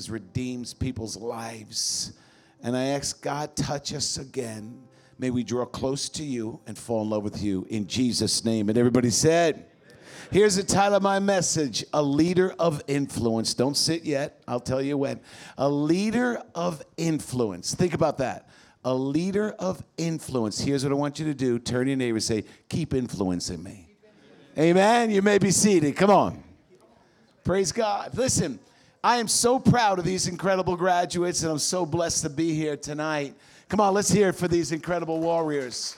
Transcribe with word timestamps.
sometimes 0.00 0.10
redeems 0.10 0.72
people's 0.72 1.16
lives. 1.16 2.12
And 2.62 2.76
I 2.76 2.84
ask 2.96 3.22
God, 3.22 3.54
touch 3.56 3.92
us 3.92 4.16
again. 4.18 4.82
May 5.18 5.30
we 5.30 5.44
draw 5.44 5.66
close 5.66 6.08
to 6.10 6.24
you 6.24 6.60
and 6.66 6.78
fall 6.78 7.02
in 7.02 7.10
love 7.10 7.22
with 7.22 7.42
you 7.42 7.66
in 7.68 7.86
Jesus' 7.86 8.44
name. 8.44 8.70
And 8.70 8.78
everybody 8.78 9.10
said, 9.10 9.66
Here's 10.30 10.56
the 10.56 10.62
title 10.62 10.96
of 10.96 11.02
my 11.02 11.18
message 11.18 11.84
A 11.92 12.02
Leader 12.02 12.54
of 12.58 12.82
Influence. 12.86 13.52
Don't 13.52 13.76
sit 13.76 14.04
yet, 14.04 14.42
I'll 14.46 14.60
tell 14.60 14.80
you 14.80 14.96
when. 14.96 15.20
A 15.58 15.68
Leader 15.68 16.42
of 16.54 16.82
Influence. 16.96 17.74
Think 17.74 17.94
about 17.94 18.18
that. 18.18 18.48
A 18.84 18.94
leader 18.94 19.50
of 19.58 19.84
influence. 19.98 20.58
Here's 20.58 20.84
what 20.84 20.92
I 20.92 20.94
want 20.94 21.18
you 21.18 21.26
to 21.26 21.34
do 21.34 21.58
turn 21.58 21.84
to 21.84 21.90
your 21.90 21.98
neighbor 21.98 22.16
and 22.16 22.22
say, 22.22 22.44
Keep 22.70 22.94
influencing 22.94 23.62
me. 23.62 23.88
Amen. 24.56 25.10
You 25.10 25.20
may 25.20 25.36
be 25.36 25.50
seated. 25.50 25.96
Come 25.96 26.10
on. 26.10 26.42
Praise 27.44 27.72
God. 27.72 28.16
Listen, 28.16 28.58
I 29.02 29.16
am 29.16 29.28
so 29.28 29.58
proud 29.58 29.98
of 29.98 30.04
these 30.04 30.26
incredible 30.26 30.76
graduates, 30.76 31.42
and 31.42 31.50
I'm 31.50 31.58
so 31.58 31.86
blessed 31.86 32.22
to 32.24 32.28
be 32.28 32.52
here 32.52 32.76
tonight. 32.76 33.34
Come 33.70 33.80
on, 33.80 33.94
let's 33.94 34.12
hear 34.12 34.30
for 34.30 34.46
these 34.46 34.72
incredible 34.72 35.20
warriors. 35.20 35.96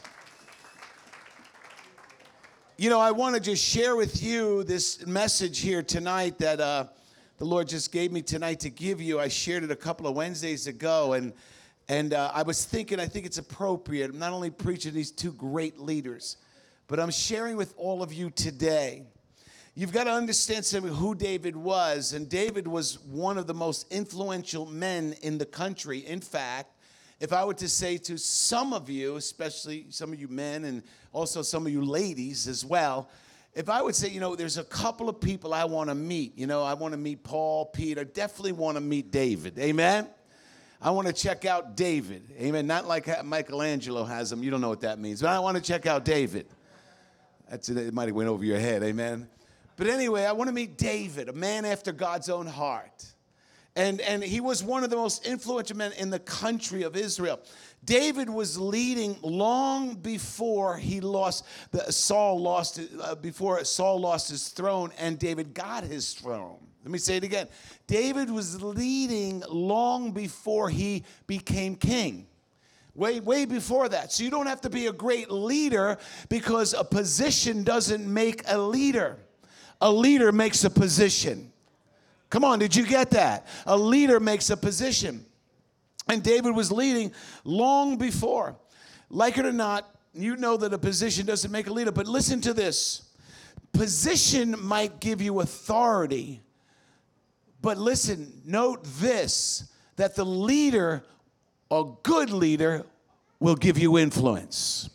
You 2.76 2.90
know, 2.90 3.00
I 3.00 3.10
want 3.10 3.34
to 3.34 3.40
just 3.40 3.64
share 3.64 3.96
with 3.96 4.22
you 4.22 4.62
this 4.62 5.04
message 5.04 5.58
here 5.58 5.82
tonight 5.82 6.38
that 6.38 6.60
uh, 6.60 6.84
the 7.38 7.44
Lord 7.44 7.66
just 7.66 7.90
gave 7.90 8.12
me 8.12 8.22
tonight 8.22 8.60
to 8.60 8.70
give 8.70 9.00
you. 9.00 9.18
I 9.18 9.26
shared 9.26 9.64
it 9.64 9.72
a 9.72 9.76
couple 9.76 10.06
of 10.06 10.14
Wednesdays 10.14 10.68
ago, 10.68 11.14
and 11.14 11.32
and 11.88 12.14
uh, 12.14 12.30
I 12.32 12.44
was 12.44 12.64
thinking, 12.64 13.00
I 13.00 13.06
think 13.06 13.26
it's 13.26 13.38
appropriate. 13.38 14.10
I'm 14.10 14.18
not 14.20 14.32
only 14.32 14.50
preaching 14.50 14.94
these 14.94 15.10
two 15.10 15.32
great 15.32 15.80
leaders, 15.80 16.36
but 16.86 17.00
I'm 17.00 17.10
sharing 17.10 17.56
with 17.56 17.74
all 17.76 18.00
of 18.00 18.12
you 18.12 18.30
today. 18.30 19.06
You've 19.74 19.92
got 19.92 20.04
to 20.04 20.12
understand 20.12 20.66
who 20.66 21.14
David 21.14 21.56
was, 21.56 22.12
and 22.12 22.28
David 22.28 22.66
was 22.66 22.98
one 23.00 23.38
of 23.38 23.46
the 23.46 23.54
most 23.54 23.90
influential 23.90 24.66
men 24.66 25.14
in 25.22 25.38
the 25.38 25.46
country. 25.46 26.00
In 26.00 26.20
fact, 26.20 26.76
if 27.20 27.32
I 27.32 27.42
were 27.44 27.54
to 27.54 27.68
say 27.68 27.96
to 27.98 28.18
some 28.18 28.74
of 28.74 28.90
you, 28.90 29.16
especially 29.16 29.86
some 29.88 30.12
of 30.12 30.20
you 30.20 30.28
men 30.28 30.64
and 30.64 30.82
also 31.12 31.40
some 31.40 31.66
of 31.66 31.72
you 31.72 31.82
ladies 31.82 32.48
as 32.48 32.66
well, 32.66 33.08
if 33.54 33.70
I 33.70 33.80
would 33.80 33.94
say, 33.94 34.10
you 34.10 34.20
know, 34.20 34.36
there's 34.36 34.58
a 34.58 34.64
couple 34.64 35.08
of 35.08 35.20
people 35.20 35.54
I 35.54 35.64
want 35.64 35.88
to 35.88 35.94
meet, 35.94 36.36
you 36.36 36.46
know, 36.46 36.62
I 36.62 36.74
want 36.74 36.92
to 36.92 36.98
meet 36.98 37.22
Paul, 37.22 37.66
Peter, 37.66 38.04
definitely 38.04 38.52
want 38.52 38.76
to 38.76 38.82
meet 38.82 39.10
David. 39.10 39.58
Amen? 39.58 40.06
I 40.82 40.90
want 40.90 41.06
to 41.06 41.14
check 41.14 41.46
out 41.46 41.76
David. 41.76 42.30
Amen. 42.38 42.66
Not 42.66 42.86
like 42.86 43.24
Michelangelo 43.24 44.04
has 44.04 44.32
him. 44.32 44.42
You 44.42 44.50
don't 44.50 44.60
know 44.60 44.68
what 44.68 44.80
that 44.80 44.98
means. 44.98 45.22
But 45.22 45.30
I 45.30 45.38
want 45.38 45.56
to 45.56 45.62
check 45.62 45.86
out 45.86 46.04
David. 46.04 46.46
That's 47.48 47.68
it. 47.68 47.76
It 47.78 47.94
might 47.94 48.08
have 48.08 48.16
went 48.16 48.28
over 48.28 48.44
your 48.44 48.58
head. 48.58 48.82
Amen. 48.82 49.28
But 49.82 49.90
anyway, 49.90 50.26
I 50.26 50.30
want 50.30 50.46
to 50.46 50.54
meet 50.54 50.78
David, 50.78 51.28
a 51.28 51.32
man 51.32 51.64
after 51.64 51.90
God's 51.90 52.28
own 52.28 52.46
heart. 52.46 53.04
And, 53.74 54.00
and 54.00 54.22
he 54.22 54.38
was 54.38 54.62
one 54.62 54.84
of 54.84 54.90
the 54.90 54.96
most 54.96 55.26
influential 55.26 55.76
men 55.76 55.90
in 55.98 56.08
the 56.08 56.20
country 56.20 56.84
of 56.84 56.96
Israel. 56.96 57.40
David 57.84 58.30
was 58.30 58.56
leading 58.56 59.16
long 59.22 59.96
before 59.96 60.76
he 60.76 61.00
lost 61.00 61.44
the, 61.72 61.92
Saul 61.92 62.40
lost 62.40 62.78
uh, 63.00 63.16
before 63.16 63.64
Saul 63.64 63.98
lost 63.98 64.30
his 64.30 64.50
throne 64.50 64.92
and 65.00 65.18
David 65.18 65.52
got 65.52 65.82
his 65.82 66.12
throne. 66.12 66.58
Let 66.84 66.92
me 66.92 66.98
say 66.98 67.16
it 67.16 67.24
again. 67.24 67.48
David 67.88 68.30
was 68.30 68.62
leading 68.62 69.42
long 69.48 70.12
before 70.12 70.70
he 70.70 71.02
became 71.26 71.74
king. 71.74 72.28
Way, 72.94 73.18
way 73.18 73.46
before 73.46 73.88
that. 73.88 74.12
So 74.12 74.22
you 74.22 74.30
don't 74.30 74.46
have 74.46 74.60
to 74.60 74.70
be 74.70 74.86
a 74.86 74.92
great 74.92 75.28
leader 75.28 75.98
because 76.28 76.72
a 76.72 76.84
position 76.84 77.64
doesn't 77.64 78.06
make 78.06 78.44
a 78.46 78.56
leader. 78.56 79.18
A 79.82 79.92
leader 79.92 80.32
makes 80.32 80.64
a 80.64 80.70
position. 80.70 81.52
Come 82.30 82.44
on, 82.44 82.58
did 82.58 82.74
you 82.74 82.86
get 82.86 83.10
that? 83.10 83.46
A 83.66 83.76
leader 83.76 84.18
makes 84.18 84.48
a 84.48 84.56
position. 84.56 85.26
And 86.08 86.22
David 86.22 86.54
was 86.54 86.72
leading 86.72 87.12
long 87.44 87.98
before. 87.98 88.56
Like 89.10 89.36
it 89.38 89.44
or 89.44 89.52
not, 89.52 89.94
you 90.14 90.36
know 90.36 90.56
that 90.56 90.72
a 90.72 90.78
position 90.78 91.26
doesn't 91.26 91.50
make 91.50 91.66
a 91.66 91.72
leader, 91.72 91.92
but 91.92 92.06
listen 92.06 92.40
to 92.42 92.54
this 92.54 93.12
position 93.72 94.54
might 94.62 95.00
give 95.00 95.20
you 95.20 95.40
authority, 95.40 96.40
but 97.60 97.78
listen, 97.78 98.40
note 98.44 98.84
this 99.00 99.68
that 99.96 100.14
the 100.14 100.24
leader, 100.24 101.04
a 101.70 101.84
good 102.02 102.30
leader, 102.30 102.84
will 103.40 103.56
give 103.56 103.78
you 103.78 103.98
influence. 103.98 104.88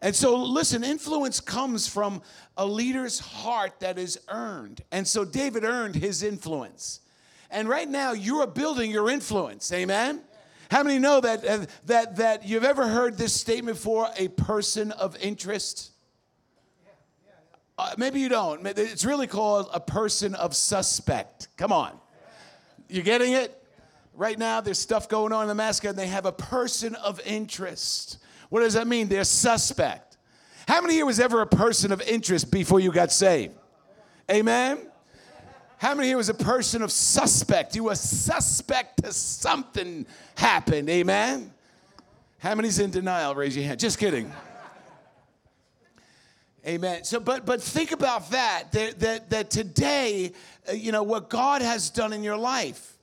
And 0.00 0.14
so, 0.14 0.36
listen, 0.36 0.84
influence 0.84 1.40
comes 1.40 1.88
from 1.88 2.22
a 2.56 2.64
leader's 2.64 3.18
heart 3.18 3.80
that 3.80 3.98
is 3.98 4.18
earned. 4.28 4.82
And 4.92 5.06
so, 5.06 5.24
David 5.24 5.64
earned 5.64 5.96
his 5.96 6.22
influence. 6.22 7.00
And 7.50 7.68
right 7.68 7.88
now, 7.88 8.12
you 8.12 8.40
are 8.40 8.46
building 8.46 8.90
your 8.90 9.10
influence. 9.10 9.72
Amen? 9.72 10.22
How 10.70 10.82
many 10.82 10.98
know 10.98 11.20
that, 11.20 11.44
uh, 11.44 11.66
that, 11.86 12.16
that 12.16 12.46
you've 12.46 12.64
ever 12.64 12.86
heard 12.86 13.16
this 13.16 13.32
statement 13.32 13.78
for 13.78 14.08
a 14.16 14.28
person 14.28 14.92
of 14.92 15.16
interest? 15.16 15.92
Uh, 17.78 17.94
maybe 17.96 18.20
you 18.20 18.28
don't. 18.28 18.66
It's 18.66 19.04
really 19.04 19.26
called 19.26 19.68
a 19.72 19.80
person 19.80 20.34
of 20.34 20.54
suspect. 20.54 21.48
Come 21.56 21.72
on. 21.72 21.92
You 22.88 23.02
getting 23.02 23.32
it? 23.32 23.54
Right 24.14 24.38
now, 24.38 24.60
there's 24.60 24.80
stuff 24.80 25.08
going 25.08 25.32
on 25.32 25.42
in 25.42 25.48
the 25.48 25.54
mascot, 25.54 25.90
and 25.90 25.98
they 25.98 26.08
have 26.08 26.26
a 26.26 26.32
person 26.32 26.96
of 26.96 27.20
interest. 27.24 28.18
What 28.48 28.60
does 28.60 28.74
that 28.74 28.86
mean? 28.86 29.08
They're 29.08 29.24
suspect. 29.24 30.16
How 30.66 30.80
many 30.80 30.94
here 30.94 31.06
was 31.06 31.20
ever 31.20 31.40
a 31.40 31.46
person 31.46 31.92
of 31.92 32.00
interest 32.02 32.50
before 32.50 32.80
you 32.80 32.92
got 32.92 33.10
saved? 33.10 33.54
Amen? 34.30 34.78
How 35.78 35.94
many 35.94 36.08
here 36.08 36.16
was 36.16 36.28
a 36.28 36.34
person 36.34 36.82
of 36.82 36.90
suspect? 36.90 37.76
You 37.76 37.84
were 37.84 37.94
suspect 37.94 39.04
to 39.04 39.12
something 39.12 40.06
happened. 40.34 40.90
Amen? 40.90 41.52
How 42.38 42.54
many's 42.54 42.78
in 42.78 42.90
denial? 42.90 43.34
Raise 43.34 43.56
your 43.56 43.64
hand. 43.64 43.80
Just 43.80 43.98
kidding. 43.98 44.32
Amen. 46.66 47.04
So, 47.04 47.18
but 47.18 47.46
but 47.46 47.62
think 47.62 47.92
about 47.92 48.30
that. 48.30 48.72
That 48.72 48.98
that, 49.00 49.30
that 49.30 49.50
today, 49.50 50.32
uh, 50.68 50.72
you 50.72 50.92
know 50.92 51.02
what 51.02 51.30
God 51.30 51.62
has 51.62 51.88
done 51.88 52.12
in 52.12 52.22
your 52.22 52.36
life. 52.36 52.98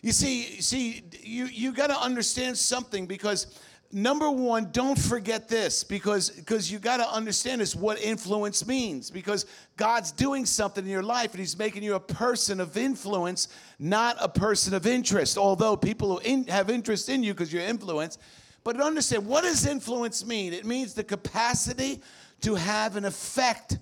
You 0.00 0.12
see, 0.12 0.60
see, 0.60 1.02
you 1.20 1.46
you 1.46 1.72
got 1.72 1.88
to 1.88 2.00
understand 2.00 2.56
something 2.56 3.06
because 3.06 3.58
number 3.94 4.30
one, 4.30 4.70
don't 4.72 4.98
forget 4.98 5.48
this 5.48 5.84
because 5.84 6.30
because 6.30 6.70
you 6.70 6.78
got 6.78 6.96
to 6.98 7.08
understand 7.08 7.60
this 7.60 7.74
what 7.74 8.00
influence 8.00 8.66
means 8.66 9.10
because 9.10 9.46
God's 9.76 10.10
doing 10.10 10.44
something 10.44 10.84
in 10.84 10.90
your 10.90 11.02
life 11.02 11.30
and 11.30 11.38
He's 11.38 11.56
making 11.56 11.82
you 11.82 11.94
a 11.94 12.00
person 12.00 12.60
of 12.60 12.76
influence, 12.76 13.48
not 13.78 14.16
a 14.20 14.28
person 14.28 14.74
of 14.74 14.86
interest. 14.86 15.38
Although 15.38 15.76
people 15.76 16.18
in, 16.18 16.44
have 16.48 16.68
interest 16.68 17.08
in 17.08 17.22
you 17.22 17.32
because 17.32 17.52
you're 17.52 17.62
influence, 17.62 18.18
but 18.64 18.80
understand 18.80 19.26
what 19.26 19.44
does 19.44 19.66
influence 19.66 20.26
mean? 20.26 20.52
It 20.52 20.64
means 20.64 20.94
the 20.94 21.04
capacity 21.04 22.02
to 22.40 22.56
have 22.56 22.96
an 22.96 23.04
effect 23.04 23.78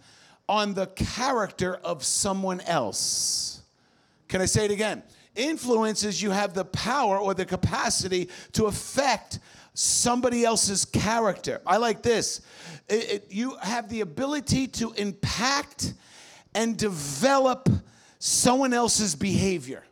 on 0.49 0.75
the 0.75 0.87
character 0.89 1.77
of 1.77 2.05
someone 2.05 2.61
else. 2.61 3.63
Can 4.29 4.41
I 4.41 4.47
say 4.47 4.67
it 4.67 4.71
again? 4.71 5.03
Influence 5.35 6.05
is 6.05 6.21
you 6.21 6.31
have 6.31 6.53
the 6.53 6.65
power 6.65 7.19
or 7.19 7.33
the 7.33 7.47
capacity 7.47 8.29
to 8.53 8.67
affect 8.67 9.39
somebody 9.75 10.45
else's 10.45 10.85
character. 10.85 11.61
I 11.67 11.79
like 11.79 12.03
this. 12.03 12.41
It, 12.89 13.11
it, 13.11 13.27
you 13.31 13.57
have 13.63 13.89
the 13.89 14.01
ability 14.01 14.67
to 14.69 14.93
impact 14.93 15.95
and 16.55 16.77
develop 16.77 17.69
someone 18.19 18.75
else's 18.75 19.15
behavior. 19.15 19.85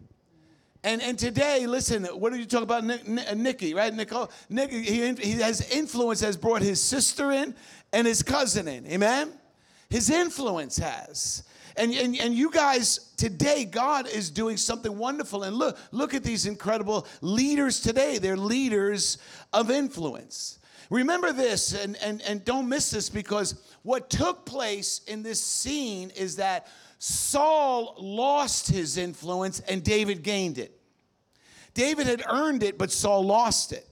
And, 0.83 1.03
and 1.03 1.19
today, 1.19 1.67
listen, 1.67 2.05
what 2.07 2.33
did 2.33 2.41
you 2.41 2.47
talk 2.47 2.63
about 2.63 2.85
Nick, 2.85 3.37
Nicky, 3.37 3.75
right? 3.75 3.93
Nicole, 3.93 4.31
Nick, 4.49 4.71
he, 4.71 5.13
he 5.15 5.33
has 5.33 5.71
influence, 5.71 6.21
has 6.21 6.37
brought 6.37 6.63
his 6.63 6.81
sister 6.81 7.33
in 7.33 7.55
and 7.93 8.07
his 8.07 8.23
cousin 8.23 8.67
in. 8.67 8.87
Amen? 8.87 9.33
His 9.91 10.09
influence 10.09 10.79
has. 10.79 11.43
And, 11.77 11.93
and, 11.93 12.17
and 12.19 12.35
you 12.35 12.51
guys, 12.51 13.13
today, 13.17 13.65
God 13.65 14.09
is 14.09 14.31
doing 14.31 14.57
something 14.57 14.97
wonderful. 14.97 15.45
And 15.45 15.57
look, 15.57 15.79
look 15.93 16.15
at 16.15 16.25
these 16.25 16.47
incredible 16.47 17.07
leaders 17.21 17.81
today. 17.81 18.19
They're 18.19 18.37
leaders 18.37 19.19
of 19.53 19.71
influence. 19.71 20.59
Remember 20.91 21.33
this 21.33 21.73
and, 21.73 21.97
and, 22.03 22.21
and 22.23 22.45
don't 22.45 22.69
miss 22.69 22.91
this 22.91 23.09
because 23.09 23.55
what 23.83 24.11
took 24.11 24.45
place 24.45 25.01
in 25.07 25.23
this 25.23 25.43
scene 25.43 26.11
is 26.11 26.37
that 26.37 26.67
Saul 26.99 27.95
lost 27.99 28.69
his 28.69 28.97
influence 28.97 29.61
and 29.61 29.85
David 29.85 30.23
gained 30.23 30.59
it. 30.59 30.77
David 31.75 32.07
had 32.07 32.23
earned 32.29 32.65
it, 32.65 32.77
but 32.77 32.91
Saul 32.91 33.25
lost 33.25 33.73
it. 33.73 33.87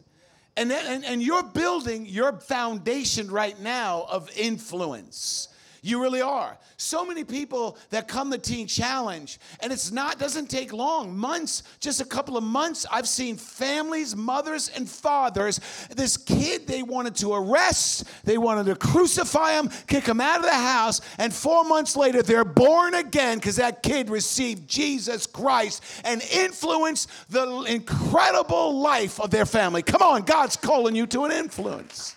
And, 0.56 0.72
and, 0.72 1.04
and 1.04 1.22
you're 1.22 1.44
building 1.44 2.04
your 2.04 2.32
foundation 2.40 3.30
right 3.30 3.58
now 3.60 4.04
of 4.10 4.28
influence. 4.36 5.48
You 5.88 6.02
really 6.02 6.20
are. 6.20 6.58
So 6.76 7.02
many 7.02 7.24
people 7.24 7.78
that 7.88 8.08
come 8.08 8.30
to 8.30 8.36
Teen 8.36 8.66
Challenge, 8.66 9.38
and 9.60 9.72
it's 9.72 9.90
not 9.90 10.18
doesn't 10.18 10.50
take 10.50 10.74
long, 10.74 11.16
months, 11.16 11.62
just 11.80 12.02
a 12.02 12.04
couple 12.04 12.36
of 12.36 12.44
months. 12.44 12.84
I've 12.92 13.08
seen 13.08 13.38
families, 13.38 14.14
mothers 14.14 14.70
and 14.76 14.86
fathers. 14.86 15.60
This 15.96 16.18
kid 16.18 16.66
they 16.66 16.82
wanted 16.82 17.14
to 17.16 17.32
arrest, 17.32 18.04
they 18.24 18.36
wanted 18.36 18.66
to 18.66 18.76
crucify 18.76 19.58
him, 19.58 19.70
kick 19.86 20.04
him 20.04 20.20
out 20.20 20.40
of 20.40 20.44
the 20.44 20.52
house, 20.52 21.00
and 21.16 21.32
four 21.32 21.64
months 21.64 21.96
later 21.96 22.22
they're 22.22 22.44
born 22.44 22.92
again 22.92 23.38
because 23.38 23.56
that 23.56 23.82
kid 23.82 24.10
received 24.10 24.68
Jesus 24.68 25.26
Christ 25.26 25.82
and 26.04 26.20
influenced 26.20 27.08
the 27.30 27.62
incredible 27.62 28.78
life 28.78 29.18
of 29.18 29.30
their 29.30 29.46
family. 29.46 29.80
Come 29.80 30.02
on, 30.02 30.22
God's 30.22 30.56
calling 30.56 30.94
you 30.94 31.06
to 31.06 31.24
an 31.24 31.32
influence. 31.32 32.14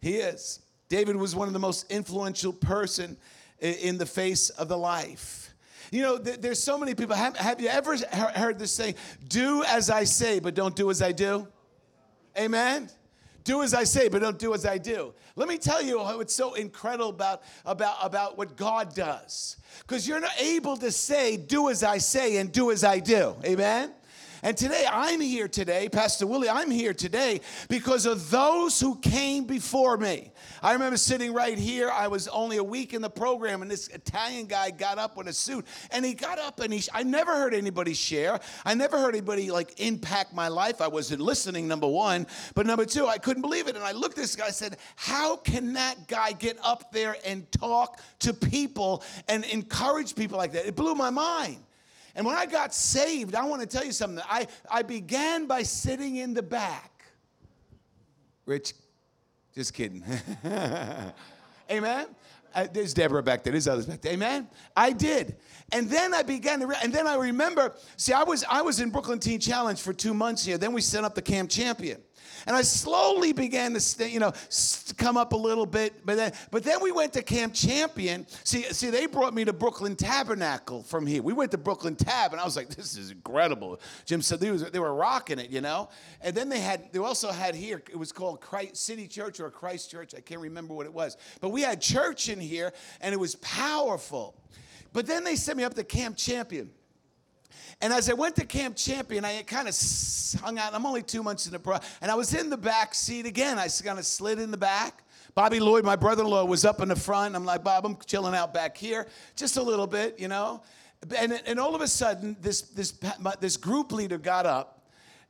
He 0.00 0.16
is. 0.16 0.60
David 0.90 1.16
was 1.16 1.36
one 1.36 1.46
of 1.46 1.54
the 1.54 1.60
most 1.60 1.90
influential 1.90 2.52
person 2.52 3.16
in 3.60 3.96
the 3.96 4.04
face 4.04 4.50
of 4.50 4.68
the 4.68 4.76
life. 4.76 5.54
You 5.92 6.02
know, 6.02 6.18
there's 6.18 6.62
so 6.62 6.76
many 6.76 6.94
people. 6.94 7.14
Have, 7.16 7.36
have 7.36 7.60
you 7.60 7.68
ever 7.68 7.96
heard 7.96 8.58
this 8.58 8.72
saying, 8.72 8.96
do 9.28 9.64
as 9.64 9.88
I 9.88 10.04
say, 10.04 10.40
but 10.40 10.54
don't 10.54 10.74
do 10.74 10.90
as 10.90 11.00
I 11.00 11.12
do? 11.12 11.46
Amen? 12.36 12.90
Do 13.44 13.62
as 13.62 13.72
I 13.72 13.84
say, 13.84 14.08
but 14.08 14.20
don't 14.20 14.38
do 14.38 14.52
as 14.52 14.66
I 14.66 14.78
do. 14.78 15.14
Let 15.36 15.48
me 15.48 15.58
tell 15.58 15.80
you 15.80 16.00
what's 16.00 16.34
so 16.34 16.54
incredible 16.54 17.10
about, 17.10 17.42
about, 17.64 17.96
about 18.02 18.36
what 18.36 18.56
God 18.56 18.94
does. 18.94 19.56
Because 19.80 20.06
you're 20.06 20.20
not 20.20 20.38
able 20.40 20.76
to 20.76 20.90
say, 20.90 21.36
do 21.36 21.70
as 21.70 21.84
I 21.84 21.98
say, 21.98 22.38
and 22.38 22.50
do 22.50 22.72
as 22.72 22.82
I 22.82 22.98
do. 22.98 23.36
Amen? 23.44 23.92
And 24.42 24.56
today, 24.56 24.86
I'm 24.90 25.20
here 25.20 25.48
today, 25.48 25.90
Pastor 25.90 26.26
Willie, 26.26 26.48
I'm 26.48 26.70
here 26.70 26.94
today 26.94 27.42
because 27.68 28.06
of 28.06 28.30
those 28.30 28.80
who 28.80 28.98
came 29.00 29.44
before 29.44 29.98
me. 29.98 30.32
I 30.62 30.72
remember 30.72 30.96
sitting 30.96 31.34
right 31.34 31.58
here. 31.58 31.90
I 31.90 32.08
was 32.08 32.26
only 32.28 32.56
a 32.56 32.64
week 32.64 32.94
in 32.94 33.02
the 33.02 33.10
program, 33.10 33.60
and 33.60 33.70
this 33.70 33.88
Italian 33.88 34.46
guy 34.46 34.70
got 34.70 34.96
up 34.96 35.18
with 35.18 35.28
a 35.28 35.34
suit, 35.34 35.66
and 35.90 36.06
he 36.06 36.14
got 36.14 36.38
up 36.38 36.60
and 36.60 36.72
he, 36.72 36.82
I 36.94 37.02
never 37.02 37.32
heard 37.32 37.52
anybody 37.52 37.92
share. 37.92 38.40
I 38.64 38.72
never 38.72 38.98
heard 38.98 39.14
anybody 39.14 39.50
like 39.50 39.78
impact 39.78 40.32
my 40.32 40.48
life. 40.48 40.80
I 40.80 40.88
wasn't 40.88 41.20
listening, 41.20 41.68
number 41.68 41.88
one. 41.88 42.26
But 42.54 42.64
number 42.64 42.86
two, 42.86 43.06
I 43.06 43.18
couldn't 43.18 43.42
believe 43.42 43.68
it. 43.68 43.76
And 43.76 43.84
I 43.84 43.92
looked 43.92 44.16
at 44.16 44.22
this 44.22 44.36
guy, 44.36 44.46
I 44.46 44.50
said, 44.50 44.78
How 44.96 45.36
can 45.36 45.74
that 45.74 46.08
guy 46.08 46.32
get 46.32 46.56
up 46.62 46.92
there 46.92 47.16
and 47.26 47.50
talk 47.52 48.00
to 48.20 48.32
people 48.32 49.04
and 49.28 49.44
encourage 49.44 50.14
people 50.14 50.38
like 50.38 50.52
that? 50.52 50.66
It 50.66 50.76
blew 50.76 50.94
my 50.94 51.10
mind. 51.10 51.58
And 52.14 52.26
when 52.26 52.36
I 52.36 52.46
got 52.46 52.74
saved, 52.74 53.34
I 53.34 53.44
want 53.44 53.62
to 53.62 53.66
tell 53.66 53.84
you 53.84 53.92
something. 53.92 54.22
I, 54.28 54.46
I 54.70 54.82
began 54.82 55.46
by 55.46 55.62
sitting 55.62 56.16
in 56.16 56.34
the 56.34 56.42
back. 56.42 57.04
Rich, 58.46 58.74
just 59.54 59.74
kidding. 59.74 60.04
Amen. 61.70 62.06
Uh, 62.54 62.66
there's 62.72 62.94
Deborah 62.94 63.22
back 63.22 63.44
there. 63.44 63.52
There's 63.52 63.68
others 63.68 63.86
back 63.86 64.00
there. 64.00 64.12
Amen. 64.12 64.48
I 64.76 64.90
did, 64.90 65.36
and 65.70 65.88
then 65.88 66.12
I 66.12 66.22
began 66.22 66.60
to, 66.60 66.66
re- 66.66 66.76
and 66.82 66.92
then 66.92 67.06
I 67.06 67.14
remember. 67.14 67.74
See, 67.96 68.12
I 68.12 68.24
was 68.24 68.44
I 68.50 68.62
was 68.62 68.80
in 68.80 68.90
Brooklyn 68.90 69.20
Teen 69.20 69.38
Challenge 69.38 69.80
for 69.80 69.92
two 69.92 70.12
months 70.12 70.44
here. 70.44 70.58
Then 70.58 70.72
we 70.72 70.80
set 70.80 71.04
up 71.04 71.14
the 71.14 71.22
Camp 71.22 71.48
Champion. 71.48 72.02
And 72.46 72.56
I 72.56 72.62
slowly 72.62 73.32
began 73.32 73.74
to, 73.74 73.80
stay, 73.80 74.10
you 74.10 74.20
know, 74.20 74.32
come 74.96 75.16
up 75.16 75.32
a 75.32 75.36
little 75.36 75.66
bit. 75.66 76.04
But 76.04 76.16
then, 76.16 76.32
but 76.50 76.62
then 76.64 76.80
we 76.82 76.92
went 76.92 77.12
to 77.14 77.22
Camp 77.22 77.54
Champion. 77.54 78.26
See, 78.44 78.62
see, 78.64 78.90
they 78.90 79.06
brought 79.06 79.34
me 79.34 79.44
to 79.44 79.52
Brooklyn 79.52 79.96
Tabernacle 79.96 80.82
from 80.82 81.06
here. 81.06 81.22
We 81.22 81.32
went 81.32 81.50
to 81.52 81.58
Brooklyn 81.58 81.96
Tab, 81.96 82.32
and 82.32 82.40
I 82.40 82.44
was 82.44 82.56
like, 82.56 82.68
this 82.68 82.96
is 82.96 83.10
incredible. 83.10 83.80
Jim 84.04 84.22
said 84.22 84.40
they, 84.40 84.50
was, 84.50 84.70
they 84.70 84.78
were 84.78 84.94
rocking 84.94 85.38
it, 85.38 85.50
you 85.50 85.60
know. 85.60 85.88
And 86.20 86.34
then 86.34 86.48
they 86.48 86.60
had, 86.60 86.92
they 86.92 86.98
also 86.98 87.30
had 87.30 87.54
here. 87.54 87.82
It 87.90 87.98
was 87.98 88.12
called 88.12 88.40
Christ, 88.40 88.76
City 88.76 89.08
Church 89.08 89.40
or 89.40 89.50
Christ 89.50 89.90
Church. 89.90 90.14
I 90.16 90.20
can't 90.20 90.40
remember 90.40 90.74
what 90.74 90.86
it 90.86 90.92
was. 90.92 91.16
But 91.40 91.50
we 91.50 91.62
had 91.62 91.80
church 91.80 92.28
in 92.28 92.40
here, 92.40 92.72
and 93.00 93.12
it 93.12 93.18
was 93.18 93.36
powerful. 93.36 94.36
But 94.92 95.06
then 95.06 95.24
they 95.24 95.36
sent 95.36 95.58
me 95.58 95.64
up 95.64 95.74
to 95.74 95.84
Camp 95.84 96.16
Champion. 96.16 96.70
And 97.80 97.92
as 97.92 98.10
I 98.10 98.14
went 98.14 98.36
to 98.36 98.46
Camp 98.46 98.76
Champion, 98.76 99.24
I 99.24 99.42
kind 99.42 99.68
of 99.68 99.76
hung 100.40 100.58
out. 100.58 100.74
I'm 100.74 100.86
only 100.86 101.02
two 101.02 101.22
months 101.22 101.46
in 101.46 101.52
the 101.52 101.58
pro, 101.58 101.78
and 102.00 102.10
I 102.10 102.14
was 102.14 102.34
in 102.34 102.50
the 102.50 102.56
back 102.56 102.94
seat 102.94 103.26
again. 103.26 103.58
I 103.58 103.68
kind 103.68 103.98
of 103.98 104.06
slid 104.06 104.38
in 104.38 104.50
the 104.50 104.56
back. 104.56 105.04
Bobby 105.34 105.60
Lloyd, 105.60 105.84
my 105.84 105.96
brother-in-law, 105.96 106.44
was 106.44 106.64
up 106.64 106.80
in 106.80 106.88
the 106.88 106.96
front. 106.96 107.36
I'm 107.36 107.44
like, 107.44 107.62
Bob, 107.62 107.86
I'm 107.86 107.96
chilling 108.04 108.34
out 108.34 108.52
back 108.52 108.76
here, 108.76 109.06
just 109.36 109.56
a 109.56 109.62
little 109.62 109.86
bit, 109.86 110.18
you 110.18 110.28
know. 110.28 110.62
And, 111.16 111.40
and 111.46 111.58
all 111.58 111.74
of 111.74 111.80
a 111.80 111.88
sudden, 111.88 112.36
this 112.40 112.62
this 112.62 112.94
this 113.40 113.56
group 113.56 113.92
leader 113.92 114.18
got 114.18 114.44
up 114.44 114.79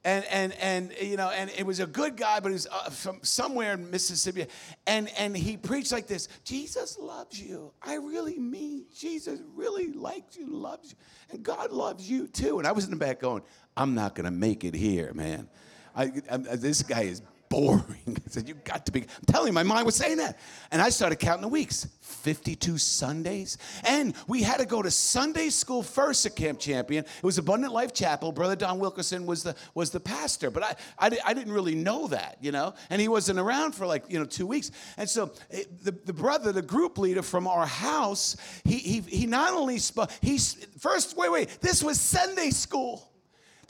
and 0.05 0.25
and 0.27 0.53
and 0.55 0.93
you 1.01 1.17
know 1.17 1.31
and 1.31 1.51
it 1.57 1.65
was 1.67 1.81
a 1.81 1.87
good 1.87 2.17
guy 2.17 2.41
but 2.41 2.49
he 2.49 2.55
was 2.55 2.67
uh, 2.67 2.91
from 2.91 3.19
somewhere 3.23 3.75
in 3.75 3.91
mississippi. 3.91 4.47
And 4.87 5.11
and 5.19 5.37
he 5.37 5.57
preached 5.57 5.93
like 5.93 6.07
this 6.07 6.29
jesus 6.45 6.99
loves 6.99 7.41
you. 7.41 7.73
I 7.83 7.95
really 7.95 8.39
mean 8.39 8.87
jesus 8.95 9.41
really 9.55 9.93
likes 9.93 10.37
you 10.37 10.47
loves 10.47 10.91
you. 10.93 10.97
And 11.33 11.43
god 11.43 11.71
loves 11.71 12.09
you 12.09 12.27
too. 12.27 12.59
And 12.59 12.67
i 12.67 12.73
was 12.73 12.85
in 12.85 12.91
the 12.91 12.97
back 12.97 13.21
going 13.21 13.43
i'm 13.77 13.95
not 13.95 14.15
gonna 14.15 14.31
make 14.31 14.65
it 14.65 14.75
here 14.75 15.13
man. 15.15 15.49
I, 15.95 16.13
I, 16.31 16.37
this 16.37 16.83
guy 16.83 17.03
is 17.03 17.21
boring. 17.51 17.85
I 18.09 18.31
said, 18.31 18.49
You 18.49 18.55
got 18.55 18.87
to 18.87 18.93
be. 18.93 19.03
I'm 19.03 19.25
telling 19.27 19.49
you, 19.49 19.53
my 19.53 19.63
mind 19.63 19.85
was 19.85 19.97
saying 19.97 20.17
that. 20.17 20.39
And 20.71 20.81
I 20.81 20.89
started 20.89 21.17
counting 21.17 21.43
the 21.43 21.49
weeks 21.49 21.87
52 22.01 22.79
Sundays. 22.79 23.59
And 23.85 24.15
we 24.27 24.43
had 24.43 24.61
to 24.61 24.67
go 24.67 24.81
to 24.81 24.91
Sunday 24.91 25.51
school 25.51 25.83
first 25.83 26.25
at 26.25 26.35
Camp 26.37 26.59
Champion. 26.59 27.05
It 27.05 27.23
was 27.23 27.37
Abundant 27.37 27.75
Life 27.75 27.93
Chapel. 27.93 28.33
Brother 28.33 28.57
Don 28.57 28.79
Wilkerson 28.79 29.27
was 29.27 29.43
the, 29.43 29.55
was 29.75 29.91
the 29.91 30.01
pastor. 30.01 30.51
But 30.51 30.63
I, 30.63 30.75
I, 30.99 31.19
I 31.27 31.35
didn't 31.35 31.53
really 31.53 31.75
know 31.75 32.07
that, 32.07 32.39
you 32.41 32.53
know? 32.53 32.75
And 32.89 33.01
he 33.01 33.09
wasn't 33.09 33.39
around 33.39 33.73
for 33.73 33.87
like, 33.87 34.05
you 34.09 34.19
know, 34.19 34.25
two 34.25 34.47
weeks. 34.47 34.71
And 34.97 35.09
so 35.09 35.33
it, 35.51 35.85
the, 35.85 35.93
the 35.93 36.15
brother, 36.15 36.53
the 36.53 36.63
group 36.63 36.97
leader 36.97 37.23
from 37.23 37.47
our 37.47 37.67
house, 37.67 38.37
he, 38.65 38.79
he, 38.79 39.01
he 39.01 39.27
not 39.27 39.53
only 39.53 39.79
spoke, 39.79 40.11
he 40.23 40.39
first, 40.79 41.17
wait, 41.17 41.31
wait, 41.31 41.59
this 41.61 41.83
was 41.83 42.01
Sunday 42.01 42.51
school. 42.51 43.10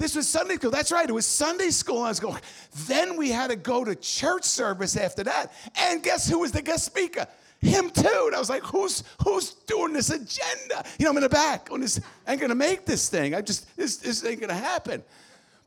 This 0.00 0.16
was 0.16 0.26
Sunday 0.26 0.54
school. 0.54 0.70
That's 0.70 0.90
right. 0.90 1.06
It 1.06 1.12
was 1.12 1.26
Sunday 1.26 1.68
school. 1.68 2.00
I 2.04 2.08
was 2.08 2.20
going. 2.20 2.40
Then 2.86 3.18
we 3.18 3.28
had 3.28 3.50
to 3.50 3.56
go 3.56 3.84
to 3.84 3.94
church 3.94 4.44
service 4.44 4.96
after 4.96 5.22
that. 5.24 5.52
And 5.76 6.02
guess 6.02 6.26
who 6.26 6.38
was 6.38 6.52
the 6.52 6.62
guest 6.62 6.86
speaker? 6.86 7.26
Him 7.60 7.90
too. 7.90 8.24
And 8.24 8.34
I 8.34 8.38
was 8.38 8.48
like, 8.48 8.62
who's 8.62 9.04
who's 9.22 9.52
doing 9.66 9.92
this 9.92 10.08
agenda? 10.08 10.86
You 10.98 11.04
know, 11.04 11.10
I'm 11.10 11.18
in 11.18 11.24
the 11.24 11.28
back. 11.28 11.68
On 11.70 11.82
this, 11.82 12.00
I 12.26 12.32
ain't 12.32 12.40
gonna 12.40 12.54
make 12.54 12.86
this 12.86 13.10
thing. 13.10 13.34
I 13.34 13.42
just 13.42 13.76
this 13.76 13.98
this 13.98 14.24
ain't 14.24 14.40
gonna 14.40 14.54
happen. 14.54 15.04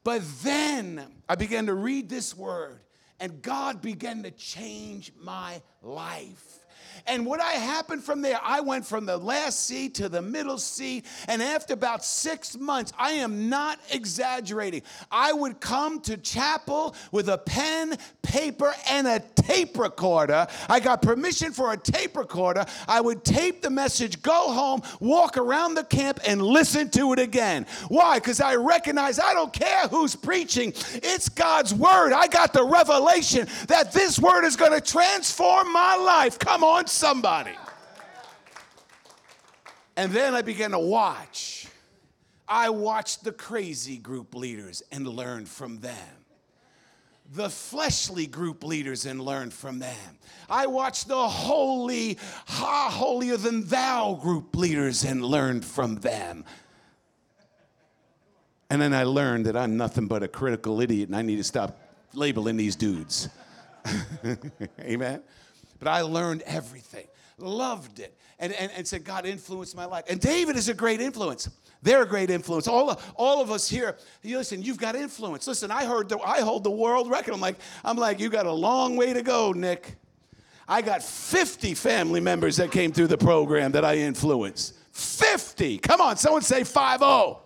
But 0.04 0.24
then 0.42 1.06
I 1.30 1.36
began 1.36 1.68
to 1.68 1.76
read 1.76 2.10
this 2.10 2.36
word, 2.36 2.80
and 3.20 3.40
God 3.40 3.84
began 3.84 4.24
to 4.24 4.32
change 4.32 5.14
my 5.22 5.62
life. 5.84 6.63
And 7.08 7.26
what 7.26 7.40
I 7.40 7.54
happened 7.54 8.04
from 8.04 8.22
there, 8.22 8.40
I 8.42 8.62
went 8.62 8.86
from 8.86 9.06
the 9.06 9.18
last 9.18 9.66
seat 9.66 9.96
to 9.96 10.10
the 10.10 10.22
middle 10.22 10.58
seat. 10.58 11.06
And 11.28 11.42
after 11.42 11.74
about 11.74 12.04
six 12.06 12.58
months, 12.58 12.94
I 12.98 13.12
am 13.12 13.50
not 13.50 13.80
exaggerating. 13.92 14.84
I 15.12 15.34
would 15.34 15.60
come 15.60 16.00
to 16.02 16.18
chapel 16.18 16.96
with 17.12 17.30
a 17.30 17.38
pen, 17.38 17.98
paper, 18.22 18.74
and 18.90 19.08
a 19.08 19.20
tape 19.36 19.78
recorder. 19.78 20.48
I 20.70 20.80
got 20.80 21.02
permission 21.02 21.52
for 21.52 21.74
a 21.74 21.78
tape 21.78 22.16
recorder. 22.18 22.66
I 22.88 23.02
would 23.02 23.24
tape 23.24 23.62
the 23.62 23.70
message, 23.70 24.22
go 24.22 24.52
home, 24.52 24.82
walk 25.00 25.38
around 25.38 25.76
the 25.76 25.84
camp, 25.84 26.20
and 26.26 26.42
listen 26.42 26.90
to 26.92 27.14
it 27.14 27.20
again. 27.20 27.66
Why? 27.90 28.20
Because 28.20 28.42
I 28.42 28.56
recognize 28.56 29.20
I 29.20 29.34
don't 29.34 29.54
care 29.54 29.88
who's 29.88 30.16
preaching, 30.16 30.74
it's 30.96 31.30
God's 31.30 31.74
word. 31.74 32.14
I 32.14 32.28
got 32.28 32.54
the 32.54 32.64
revelation 32.64 33.48
that 33.68 33.92
this 33.92 34.20
word 34.20 34.46
is 34.46 34.56
going 34.56 34.72
to 34.72 34.82
transform 34.82 35.72
my 35.72 35.96
life. 35.96 36.40
Come 36.40 36.64
on, 36.64 36.83
somebody. 36.90 37.56
And 39.96 40.12
then 40.12 40.34
I 40.34 40.42
began 40.42 40.72
to 40.72 40.80
watch. 40.80 41.68
I 42.48 42.70
watched 42.70 43.24
the 43.24 43.32
crazy 43.32 43.98
group 43.98 44.36
leaders 44.36 44.84
and 44.92 45.08
learned 45.08 45.48
from 45.48 45.80
them. 45.80 46.26
The 47.32 47.50
fleshly 47.50 48.28
group 48.28 48.64
leaders 48.64 49.06
and 49.06 49.22
learned 49.22 49.54
from 49.54 49.80
them. 49.80 50.20
I 50.50 50.68
watched 50.68 51.08
the 51.08 51.28
holy, 51.28 52.18
ha, 52.48 52.90
holier 52.92 53.38
than 53.38 53.66
thou 53.66 54.20
group 54.22 54.56
leaders 54.56 55.04
and 55.04 55.24
learned 55.24 55.64
from 55.66 55.96
them. 55.96 56.46
And 58.70 58.82
then 58.82 58.94
I 58.94 59.04
learned 59.04 59.46
that 59.46 59.56
I'm 59.56 59.78
nothing 59.78 60.08
but 60.08 60.22
a 60.22 60.28
critical 60.28 60.82
idiot 60.82 61.10
and 61.10 61.16
I 61.16 61.22
need 61.22 61.38
to 61.38 61.44
stop 61.44 61.80
labeling 62.14 62.58
these 62.58 62.76
dudes. 62.76 63.30
Amen. 64.82 65.22
But 65.80 65.88
I 65.88 66.02
learned 66.02 66.44
everything, 66.44 67.08
loved 67.38 68.00
it, 68.00 68.18
and, 68.40 68.54
and, 68.54 68.72
and 68.76 68.88
said, 68.88 69.04
God 69.04 69.26
influenced 69.26 69.76
my 69.76 69.86
life. 69.86 70.06
And 70.10 70.20
David 70.20 70.56
is 70.56 70.70
a 70.70 70.74
great 70.74 71.02
influence. 71.02 71.50
They're 71.82 72.04
a 72.04 72.08
great 72.08 72.30
influence. 72.30 72.68
All 72.68 73.00
all 73.16 73.42
of 73.42 73.52
us 73.52 73.68
here, 73.68 73.98
you 74.22 74.38
listen, 74.38 74.64
you've 74.64 74.78
got 74.78 74.96
influence. 74.96 75.46
Listen, 75.48 75.70
I 75.70 75.86
heard 75.86 76.08
the, 76.08 76.18
I 76.20 76.40
hold 76.40 76.64
the 76.64 76.72
world 76.72 77.10
record. 77.10 77.34
I'm 77.34 77.42
like, 77.42 77.58
I'm 77.84 77.98
like, 77.98 78.20
you 78.22 78.30
got 78.30 78.46
a 78.46 78.52
long 78.52 78.96
way 78.96 79.12
to 79.12 79.22
go, 79.22 79.52
Nick. 79.52 79.98
I 80.68 80.82
got 80.82 81.04
50 81.04 81.74
family 81.74 82.22
members 82.22 82.56
that 82.58 82.72
came 82.72 82.94
through 82.94 83.08
the 83.08 83.18
program 83.18 83.74
that 83.74 83.84
I 83.84 83.98
influenced. 83.98 84.76
50. 84.94 85.80
Come 85.80 86.00
on, 86.00 86.18
someone 86.18 86.42
say 86.42 86.64
5 86.64 87.00
0. 87.00 87.40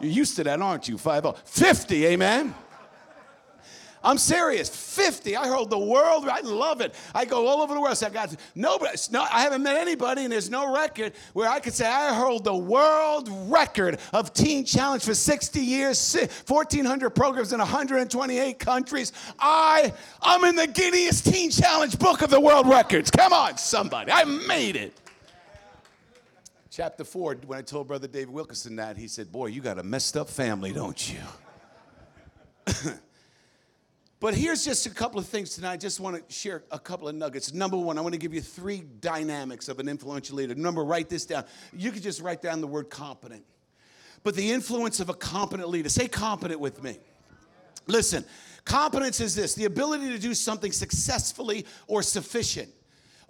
You're 0.00 0.12
used 0.12 0.36
to 0.36 0.44
that, 0.44 0.60
aren't 0.62 0.88
you? 0.88 0.96
5 0.96 1.22
0. 1.22 1.34
50, 1.44 2.06
amen. 2.06 2.54
I'm 4.02 4.16
serious. 4.16 4.68
50. 4.68 5.36
I 5.36 5.46
hold 5.48 5.68
the 5.68 5.78
world. 5.78 6.26
I 6.26 6.40
love 6.40 6.80
it. 6.80 6.94
I 7.14 7.26
go 7.26 7.46
all 7.46 7.60
over 7.60 7.74
the 7.74 7.80
world. 7.80 7.96
So 7.96 8.06
I 8.06 8.10
got 8.10 8.34
nobody. 8.54 8.96
No, 9.10 9.22
I 9.22 9.42
haven't 9.42 9.62
met 9.62 9.76
anybody, 9.76 10.24
and 10.24 10.32
there's 10.32 10.48
no 10.48 10.74
record 10.74 11.12
where 11.34 11.48
I 11.48 11.60
could 11.60 11.74
say 11.74 11.86
I 11.86 12.14
hold 12.14 12.44
the 12.44 12.56
world 12.56 13.28
record 13.50 13.98
of 14.12 14.32
Teen 14.32 14.64
Challenge 14.64 15.04
for 15.04 15.14
60 15.14 15.60
years, 15.60 16.16
1,400 16.46 17.10
programs 17.10 17.52
in 17.52 17.58
128 17.58 18.58
countries. 18.58 19.12
I, 19.38 19.92
I'm 20.22 20.44
in 20.44 20.56
the 20.56 20.66
Guinness 20.66 21.20
Teen 21.20 21.50
Challenge 21.50 21.98
Book 21.98 22.22
of 22.22 22.30
the 22.30 22.40
World 22.40 22.68
Records. 22.68 23.10
Come 23.10 23.34
on, 23.34 23.58
somebody. 23.58 24.12
I 24.12 24.24
made 24.24 24.76
it. 24.76 24.96
Chapter 26.70 27.04
four. 27.04 27.34
When 27.46 27.58
I 27.58 27.62
told 27.62 27.88
Brother 27.88 28.06
David 28.06 28.30
Wilkerson 28.30 28.76
that, 28.76 28.96
he 28.96 29.08
said, 29.08 29.30
"Boy, 29.30 29.46
you 29.46 29.60
got 29.60 29.78
a 29.78 29.82
messed 29.82 30.16
up 30.16 30.30
family, 30.30 30.72
don't 30.72 31.12
you?" 31.12 31.18
But 34.20 34.34
here's 34.34 34.62
just 34.66 34.84
a 34.84 34.90
couple 34.90 35.18
of 35.18 35.26
things 35.26 35.54
tonight. 35.54 35.72
I 35.72 35.76
just 35.78 35.98
want 35.98 36.28
to 36.28 36.32
share 36.32 36.62
a 36.70 36.78
couple 36.78 37.08
of 37.08 37.14
nuggets. 37.14 37.54
Number 37.54 37.78
one, 37.78 37.96
I 37.96 38.02
want 38.02 38.12
to 38.12 38.18
give 38.18 38.34
you 38.34 38.42
three 38.42 38.82
dynamics 39.00 39.68
of 39.70 39.78
an 39.78 39.88
influential 39.88 40.36
leader. 40.36 40.54
Number, 40.54 40.84
write 40.84 41.08
this 41.08 41.24
down. 41.24 41.44
You 41.72 41.90
could 41.90 42.02
just 42.02 42.20
write 42.20 42.42
down 42.42 42.60
the 42.60 42.66
word 42.66 42.90
competent. 42.90 43.44
But 44.22 44.36
the 44.36 44.50
influence 44.50 45.00
of 45.00 45.08
a 45.08 45.14
competent 45.14 45.70
leader. 45.70 45.88
Say 45.88 46.06
competent 46.06 46.60
with 46.60 46.82
me. 46.82 46.98
Listen, 47.86 48.26
competence 48.66 49.20
is 49.20 49.34
this 49.34 49.54
the 49.54 49.64
ability 49.64 50.10
to 50.10 50.18
do 50.18 50.34
something 50.34 50.70
successfully 50.70 51.64
or 51.86 52.02
sufficient 52.02 52.68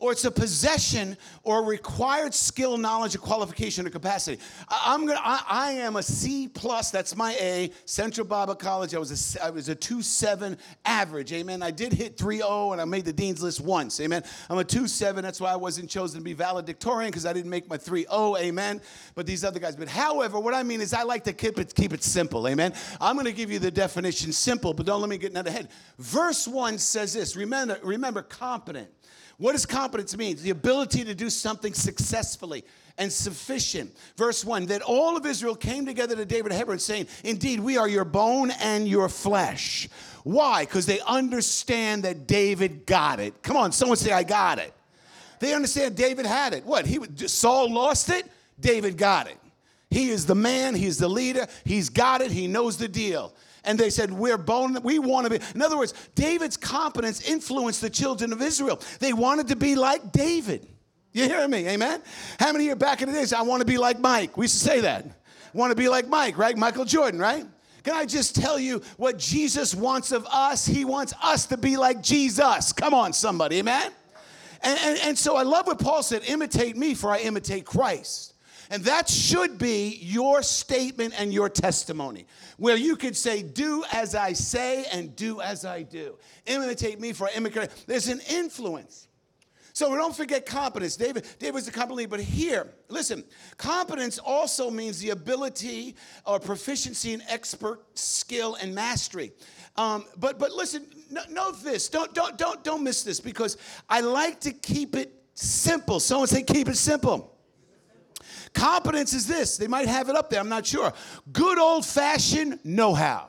or 0.00 0.12
it's 0.12 0.25
a 0.25 0.30
possession 0.30 1.16
or 1.45 1.61
a 1.61 1.62
required 1.62 2.35
skill, 2.35 2.76
knowledge, 2.76 3.14
or 3.14 3.19
qualification 3.19 3.87
or 3.87 3.90
capacity. 3.90 4.42
I, 4.69 4.95
am 4.95 5.07
gonna, 5.07 5.21
I, 5.23 5.45
I, 5.49 5.73
am 5.73 5.97
a 5.97 6.02
C 6.02 6.49
plus. 6.49 6.90
That's 6.90 7.14
my 7.14 7.33
A. 7.35 7.71
Central 7.85 8.26
Bible 8.26 8.57
College. 8.57 8.95
I 8.95 8.99
was 8.99 9.37
a, 9.37 9.45
I 9.45 9.50
was 9.50 9.69
a 9.69 9.75
two 9.75 10.02
seven 10.02 10.59
average. 10.85 11.33
Amen. 11.33 11.62
I 11.62 11.71
did 11.71 11.92
hit 11.92 12.16
3.0 12.16 12.73
and 12.73 12.80
I 12.80 12.85
made 12.87 13.04
the 13.04 13.12
dean's 13.12 13.42
list 13.42 13.61
once. 13.61 14.00
Amen. 14.00 14.25
I'm 14.49 14.59
a 14.59 14.64
two 14.64 14.88
seven. 14.88 15.23
That's 15.23 15.40
why 15.40 15.52
I 15.52 15.57
wasn't 15.57 15.88
chosen 15.88 16.21
to 16.21 16.25
be 16.25 16.33
valedictorian 16.33 17.11
because 17.11 17.26
I 17.26 17.33
didn't 17.33 17.50
make 17.50 17.69
my 17.69 17.78
3.0. 17.78 18.40
Amen. 18.40 18.80
But 19.14 19.26
these 19.26 19.45
other 19.45 19.61
guys. 19.61 19.76
But 19.76 19.88
however, 19.88 20.40
what 20.40 20.54
I 20.54 20.62
mean 20.62 20.80
is 20.80 20.95
I 20.95 21.02
like 21.02 21.25
to 21.25 21.35
keep 21.35 21.59
it 21.59 21.75
keep 21.75 21.92
it 21.92 22.02
simple. 22.02 22.49
Amen. 22.49 22.73
I'm 23.00 23.21
to 23.21 23.33
give 23.33 23.50
you 23.50 23.59
the 23.59 23.71
definition 23.71 24.33
simple, 24.33 24.73
but 24.73 24.87
don't 24.87 25.02
let 25.02 25.11
me 25.11 25.19
get 25.19 25.30
in 25.30 25.37
ahead. 25.47 25.69
Verse 25.99 26.49
one 26.49 26.78
says 26.78 27.12
this. 27.12 27.37
Remember, 27.37 27.78
remember, 27.83 28.23
competent. 28.23 28.88
What 29.40 29.52
does 29.52 29.64
competence 29.64 30.14
mean? 30.18 30.37
The 30.37 30.50
ability 30.50 31.02
to 31.04 31.14
do 31.14 31.30
something 31.30 31.73
successfully 31.73 32.62
and 32.99 33.11
sufficient. 33.11 33.97
Verse 34.18 34.44
1 34.44 34.66
that 34.66 34.82
all 34.82 35.16
of 35.16 35.25
Israel 35.25 35.56
came 35.56 35.87
together 35.87 36.14
to 36.14 36.26
David 36.26 36.52
Hebron 36.52 36.78
saying, 36.78 37.06
Indeed, 37.25 37.61
we 37.61 37.78
are 37.78 37.88
your 37.88 38.04
bone 38.04 38.50
and 38.50 38.87
your 38.87 39.09
flesh. 39.09 39.88
Why? 40.25 40.66
Because 40.66 40.85
they 40.85 41.00
understand 41.00 42.02
that 42.02 42.26
David 42.26 42.85
got 42.85 43.18
it. 43.18 43.42
Come 43.42 43.56
on, 43.56 43.73
someone 43.73 43.97
say, 43.97 44.12
I 44.12 44.25
got 44.25 44.59
it. 44.59 44.75
They 45.38 45.54
understand 45.54 45.97
David 45.97 46.26
had 46.26 46.52
it. 46.52 46.66
What? 46.66 46.85
He 46.85 46.99
Saul 47.26 47.73
lost 47.73 48.11
it, 48.11 48.26
David 48.61 48.99
got 48.99 49.26
it. 49.26 49.38
He 49.88 50.11
is 50.11 50.26
the 50.26 50.35
man, 50.35 50.75
he's 50.75 50.99
the 50.99 51.09
leader, 51.09 51.47
he's 51.64 51.88
got 51.88 52.20
it, 52.20 52.30
he 52.30 52.47
knows 52.47 52.76
the 52.76 52.88
deal 52.88 53.32
and 53.64 53.79
they 53.79 53.90
said, 53.90 54.12
We're 54.12 54.38
bone, 54.38 54.79
we 54.83 54.99
want 54.99 55.26
to 55.26 55.38
be. 55.38 55.45
In 55.55 55.62
other 55.62 55.79
words, 55.79 55.95
David's 56.14 56.57
competence 56.57 57.29
influenced 57.29 57.81
the 57.81 57.90
children 57.90 58.33
of 58.33 58.43
Israel. 58.43 58.81
They 58.99 59.12
wanted 59.12 59.49
to 59.49 59.57
be 59.57 59.75
like 59.75 60.12
David. 60.12 60.67
You 61.12 61.25
hear 61.25 61.47
me? 61.49 61.69
Amen? 61.69 62.02
How 62.38 62.52
many 62.52 62.67
you 62.67 62.76
back 62.76 63.02
in 63.02 63.09
the 63.09 63.14
days, 63.14 63.33
I 63.33 63.43
want 63.43 63.61
to 63.61 63.67
be 63.67 63.79
like 63.79 63.99
Mike? 63.99 64.37
We 64.37 64.45
used 64.45 64.61
to 64.61 64.64
say 64.64 64.81
that. 64.81 65.05
Want 65.52 65.73
to 65.73 65.76
be 65.76 65.88
like 65.88 66.07
Mike, 66.07 66.38
right? 66.38 66.57
Michael 66.57 66.85
Jordan, 66.85 67.19
right? 67.19 67.45
Can 67.83 67.95
I 67.95 68.05
just 68.05 68.37
tell 68.37 68.59
you 68.59 68.83
what 68.97 69.19
Jesus 69.19 69.75
wants 69.75 70.12
of 70.12 70.26
us? 70.26 70.67
He 70.67 70.85
wants 70.85 71.14
us 71.23 71.47
to 71.47 71.57
be 71.57 71.76
like 71.76 72.02
Jesus. 72.02 72.73
Come 72.73 72.95
on, 72.95 73.12
somebody, 73.12 73.59
amen? 73.59 73.90
And, 74.62 74.79
and, 74.83 74.99
and 75.00 75.19
so 75.19 75.37
I 75.37 75.43
love 75.43 75.67
what 75.67 75.79
Paul 75.79 76.02
said 76.02 76.23
imitate 76.29 76.76
me, 76.76 76.95
for 76.95 77.11
I 77.11 77.19
imitate 77.19 77.64
Christ. 77.64 78.35
And 78.70 78.84
that 78.84 79.08
should 79.08 79.58
be 79.58 79.98
your 80.00 80.42
statement 80.42 81.14
and 81.18 81.34
your 81.34 81.48
testimony, 81.48 82.26
where 82.56 82.76
you 82.76 82.94
could 82.94 83.16
say, 83.16 83.42
Do 83.42 83.84
as 83.92 84.14
I 84.14 84.32
say 84.32 84.84
and 84.92 85.14
do 85.16 85.40
as 85.40 85.64
I 85.64 85.82
do. 85.82 86.16
Imitate 86.46 87.00
me 87.00 87.12
for 87.12 87.26
I 87.26 87.32
imitate. 87.32 87.70
There's 87.88 88.06
an 88.06 88.20
influence. 88.30 89.08
So 89.72 89.90
we 89.90 89.96
don't 89.96 90.14
forget 90.14 90.46
competence. 90.46 90.96
David, 90.96 91.26
David 91.38 91.54
was 91.54 91.68
a 91.68 91.72
competent 91.72 91.98
leader, 91.98 92.10
but 92.10 92.20
here, 92.20 92.72
listen, 92.88 93.24
competence 93.56 94.18
also 94.18 94.70
means 94.70 94.98
the 94.98 95.10
ability 95.10 95.94
or 96.26 96.38
proficiency 96.40 97.12
in 97.12 97.22
expert 97.28 97.80
skill 97.94 98.56
and 98.60 98.74
mastery. 98.74 99.32
Um, 99.76 100.04
but 100.16 100.38
but 100.38 100.52
listen, 100.52 100.86
know 101.30 101.52
this. 101.52 101.88
Don't 101.88 102.12
don't 102.14 102.36
don't 102.36 102.62
don't 102.62 102.82
miss 102.82 103.02
this 103.02 103.20
because 103.20 103.56
I 103.88 104.00
like 104.00 104.40
to 104.40 104.52
keep 104.52 104.96
it 104.96 105.14
simple. 105.34 106.00
Someone 106.00 106.28
say 106.28 106.42
keep 106.42 106.68
it 106.68 106.76
simple. 106.76 107.29
Competence 108.52 109.12
is 109.12 109.26
this. 109.26 109.57
They 109.57 109.69
might 109.69 109.88
have 109.88 110.09
it 110.09 110.16
up 110.16 110.30
there, 110.30 110.40
I'm 110.40 110.49
not 110.49 110.66
sure. 110.66 110.92
Good 111.33 111.59
old 111.59 111.87
fashioned 111.87 112.64
know 112.64 112.95
how. 112.95 113.28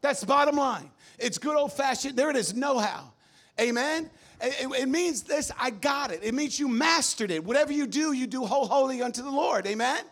That's 0.00 0.20
the 0.20 0.26
bottom 0.26 0.56
line. 0.56 0.90
It's 1.18 1.38
good 1.38 1.56
old 1.56 1.72
fashioned, 1.72 2.16
there 2.16 2.30
it 2.30 2.36
is, 2.36 2.54
know 2.54 2.78
how. 2.78 3.12
Amen? 3.60 4.10
It, 4.40 4.88
means 4.88 5.22
this 5.22 5.50
I 5.58 5.70
got 5.70 6.10
it. 6.10 6.20
It 6.22 6.34
means 6.34 6.58
you 6.58 6.68
mastered 6.68 7.30
it. 7.30 7.44
Whatever 7.44 7.72
you 7.72 7.86
do, 7.86 8.12
you 8.12 8.26
do 8.26 8.44
whole 8.44 8.66
holy 8.66 9.00
unto 9.00 9.22
the 9.22 9.30
Lord. 9.30 9.66
Amen? 9.66 10.02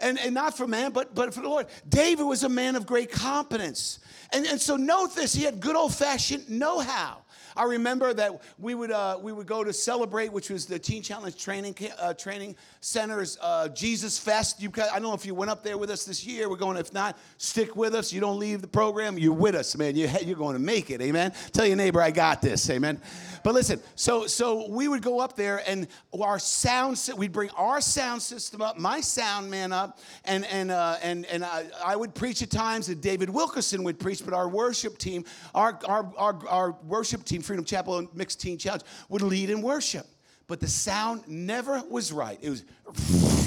And, 0.00 0.18
and 0.18 0.34
not 0.34 0.56
for 0.56 0.66
man, 0.66 0.90
but, 0.90 1.14
but 1.14 1.32
for 1.32 1.40
the 1.40 1.48
Lord. 1.48 1.66
David 1.88 2.24
was 2.24 2.42
a 2.42 2.48
man 2.48 2.76
of 2.76 2.84
great 2.84 3.10
competence. 3.10 4.00
And, 4.32 4.44
and 4.46 4.60
so 4.60 4.76
note 4.76 5.14
this 5.14 5.34
he 5.34 5.44
had 5.44 5.60
good 5.60 5.76
old 5.76 5.94
fashioned 5.94 6.50
know 6.50 6.80
how. 6.80 7.23
I 7.56 7.64
remember 7.64 8.12
that 8.14 8.42
we 8.58 8.74
would, 8.74 8.90
uh, 8.90 9.18
we 9.20 9.32
would 9.32 9.46
go 9.46 9.64
to 9.64 9.72
celebrate, 9.72 10.32
which 10.32 10.50
was 10.50 10.66
the 10.66 10.78
Teen 10.78 11.02
Challenge 11.02 11.36
Training, 11.36 11.76
uh, 11.98 12.14
training 12.14 12.56
Center's 12.80 13.38
uh, 13.40 13.68
Jesus 13.68 14.18
Fest. 14.18 14.60
You, 14.60 14.70
I 14.76 14.94
don't 14.94 15.02
know 15.02 15.14
if 15.14 15.24
you 15.24 15.34
went 15.34 15.50
up 15.50 15.62
there 15.62 15.78
with 15.78 15.90
us 15.90 16.04
this 16.04 16.26
year. 16.26 16.48
We're 16.48 16.56
going, 16.56 16.76
if 16.76 16.92
not, 16.92 17.16
stick 17.38 17.76
with 17.76 17.94
us. 17.94 18.12
You 18.12 18.20
don't 18.20 18.38
leave 18.38 18.60
the 18.60 18.66
program. 18.66 19.18
You're 19.18 19.32
with 19.32 19.54
us, 19.54 19.76
man. 19.76 19.96
You're, 19.96 20.10
you're 20.22 20.36
going 20.36 20.54
to 20.54 20.62
make 20.62 20.90
it. 20.90 21.00
Amen. 21.00 21.32
Tell 21.52 21.66
your 21.66 21.76
neighbor, 21.76 22.00
I 22.00 22.10
got 22.10 22.42
this. 22.42 22.68
Amen. 22.70 23.00
But 23.44 23.54
listen, 23.54 23.80
so, 23.94 24.26
so 24.26 24.68
we 24.70 24.88
would 24.88 25.02
go 25.02 25.20
up 25.20 25.36
there 25.36 25.62
and 25.68 25.86
our 26.18 26.38
sound, 26.38 26.98
we'd 27.16 27.32
bring 27.32 27.50
our 27.50 27.80
sound 27.80 28.22
system 28.22 28.62
up, 28.62 28.78
my 28.78 29.00
sound 29.00 29.50
man 29.50 29.70
up, 29.70 30.00
and, 30.24 30.46
and, 30.46 30.70
uh, 30.70 30.96
and, 31.02 31.26
and 31.26 31.44
I, 31.44 31.66
I 31.84 31.94
would 31.94 32.14
preach 32.14 32.40
at 32.42 32.50
times, 32.50 32.88
and 32.88 33.00
David 33.02 33.28
Wilkerson 33.28 33.84
would 33.84 33.98
preach, 33.98 34.24
but 34.24 34.32
our 34.32 34.48
worship 34.48 34.96
team, 34.96 35.24
our, 35.54 35.78
our, 35.84 36.10
our, 36.16 36.48
our 36.48 36.76
worship 36.84 37.24
team, 37.24 37.42
Freedom 37.44 37.64
Chapel 37.64 37.98
and 37.98 38.14
Mixed 38.14 38.40
Teen 38.40 38.58
Challenge, 38.58 38.82
would 39.08 39.22
lead 39.22 39.50
in 39.50 39.62
worship. 39.62 40.06
But 40.46 40.60
the 40.60 40.68
sound 40.68 41.26
never 41.26 41.82
was 41.88 42.12
right. 42.12 42.38
It 42.42 42.50
was 42.50 42.64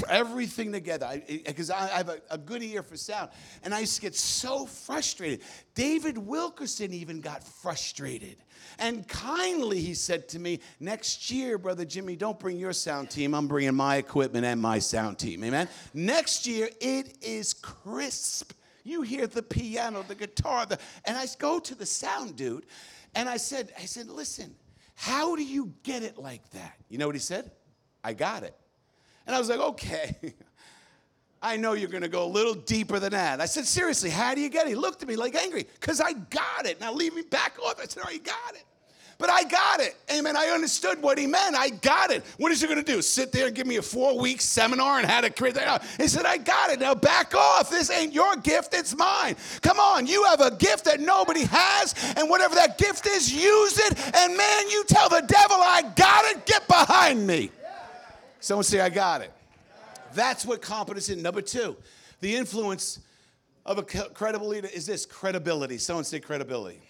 everything 0.08 0.72
together. 0.72 1.22
Because 1.28 1.70
I, 1.70 1.84
I, 1.84 1.96
have 1.98 2.08
a, 2.08 2.20
a 2.30 2.38
good 2.38 2.62
ear 2.62 2.82
for 2.82 2.96
sound. 2.96 3.30
And 3.62 3.72
I 3.72 3.80
used 3.80 3.94
to 3.96 4.00
get 4.00 4.16
so 4.16 4.66
frustrated. 4.66 5.42
David 5.74 6.18
Wilkerson 6.18 6.92
even 6.92 7.20
got 7.20 7.44
frustrated. 7.44 8.38
And 8.80 9.06
kindly, 9.06 9.80
he 9.80 9.94
said 9.94 10.28
to 10.30 10.40
me, 10.40 10.58
Next 10.80 11.30
year, 11.30 11.56
Brother 11.56 11.84
Jimmy, 11.84 12.16
don't 12.16 12.38
bring 12.38 12.58
your 12.58 12.72
sound 12.72 13.10
team. 13.10 13.32
I'm 13.32 13.46
bringing 13.46 13.74
my 13.74 13.96
equipment 13.96 14.44
and 14.44 14.60
my 14.60 14.80
sound 14.80 15.18
team. 15.18 15.44
Amen. 15.44 15.68
Next 15.94 16.48
year, 16.48 16.68
it 16.80 17.16
is 17.22 17.54
crisp. 17.54 18.52
You 18.82 19.02
hear 19.02 19.26
the 19.26 19.42
piano, 19.42 20.04
the 20.06 20.14
guitar, 20.14 20.66
the, 20.66 20.78
and 21.04 21.16
I 21.16 21.26
go 21.38 21.60
to 21.60 21.74
the 21.74 21.86
sound 21.86 22.36
dude. 22.36 22.64
And 23.14 23.28
I 23.28 23.36
said, 23.36 23.72
I 23.78 23.84
said, 23.84 24.08
listen, 24.08 24.54
how 24.94 25.36
do 25.36 25.42
you 25.42 25.72
get 25.82 26.02
it 26.02 26.18
like 26.18 26.48
that? 26.50 26.74
You 26.88 26.98
know 26.98 27.06
what 27.06 27.14
he 27.14 27.20
said? 27.20 27.50
I 28.02 28.12
got 28.12 28.42
it. 28.42 28.54
And 29.26 29.34
I 29.34 29.38
was 29.38 29.48
like, 29.48 29.60
okay. 29.60 30.16
I 31.42 31.56
know 31.56 31.74
you're 31.74 31.88
to 31.88 32.08
go 32.08 32.24
a 32.24 32.26
little 32.26 32.54
deeper 32.54 32.98
than 32.98 33.12
that. 33.12 33.40
I 33.40 33.46
said, 33.46 33.64
seriously, 33.64 34.10
how 34.10 34.34
do 34.34 34.40
you 34.40 34.48
get 34.48 34.66
it? 34.66 34.70
He 34.70 34.74
looked 34.74 35.02
at 35.02 35.08
me 35.08 35.14
like 35.14 35.36
angry 35.36 35.66
because 35.80 36.00
I 36.00 36.12
got 36.14 36.66
it. 36.66 36.80
Now 36.80 36.92
leave 36.92 37.14
me 37.14 37.22
back 37.22 37.58
off. 37.64 37.78
I 37.80 37.86
said, 37.86 38.02
oh, 38.04 38.10
you 38.10 38.18
got 38.18 38.54
it. 38.54 38.64
But 39.18 39.30
I 39.30 39.42
got 39.42 39.80
it. 39.80 39.96
Amen. 40.12 40.36
I 40.36 40.46
understood 40.46 41.02
what 41.02 41.18
he 41.18 41.26
meant. 41.26 41.56
I 41.56 41.70
got 41.70 42.12
it. 42.12 42.24
What 42.36 42.52
is 42.52 42.60
he 42.60 42.68
going 42.68 42.82
to 42.82 42.92
do? 42.92 43.02
Sit 43.02 43.32
there 43.32 43.48
and 43.48 43.54
give 43.54 43.66
me 43.66 43.76
a 43.76 43.82
four 43.82 44.16
week 44.16 44.40
seminar 44.40 45.00
and 45.00 45.08
how 45.08 45.20
to 45.20 45.28
create 45.28 45.56
that? 45.56 45.66
Uh, 45.66 45.78
he 45.96 46.06
said, 46.06 46.24
I 46.24 46.36
got 46.36 46.70
it. 46.70 46.78
Now 46.78 46.94
back 46.94 47.34
off. 47.34 47.68
This 47.68 47.90
ain't 47.90 48.12
your 48.12 48.36
gift, 48.36 48.74
it's 48.74 48.96
mine. 48.96 49.34
Come 49.60 49.80
on. 49.80 50.06
You 50.06 50.22
have 50.24 50.40
a 50.40 50.52
gift 50.54 50.84
that 50.84 51.00
nobody 51.00 51.42
has. 51.50 51.96
And 52.16 52.30
whatever 52.30 52.54
that 52.54 52.78
gift 52.78 53.08
is, 53.08 53.32
use 53.32 53.78
it. 53.80 54.14
And 54.14 54.36
man, 54.36 54.68
you 54.68 54.84
tell 54.84 55.08
the 55.08 55.22
devil, 55.22 55.56
I 55.56 55.82
got 55.96 56.24
it. 56.26 56.46
Get 56.46 56.68
behind 56.68 57.26
me. 57.26 57.50
Someone 58.38 58.62
say, 58.62 58.78
I 58.78 58.88
got 58.88 59.20
it. 59.22 59.32
That's 60.14 60.46
what 60.46 60.62
competence 60.62 61.08
is. 61.08 61.20
Number 61.20 61.42
two, 61.42 61.76
the 62.20 62.36
influence 62.36 63.00
of 63.66 63.78
a 63.78 63.82
credible 63.82 64.46
leader 64.46 64.68
is 64.72 64.86
this 64.86 65.04
credibility. 65.04 65.76
Someone 65.78 66.04
say 66.04 66.20
credibility. 66.20 66.80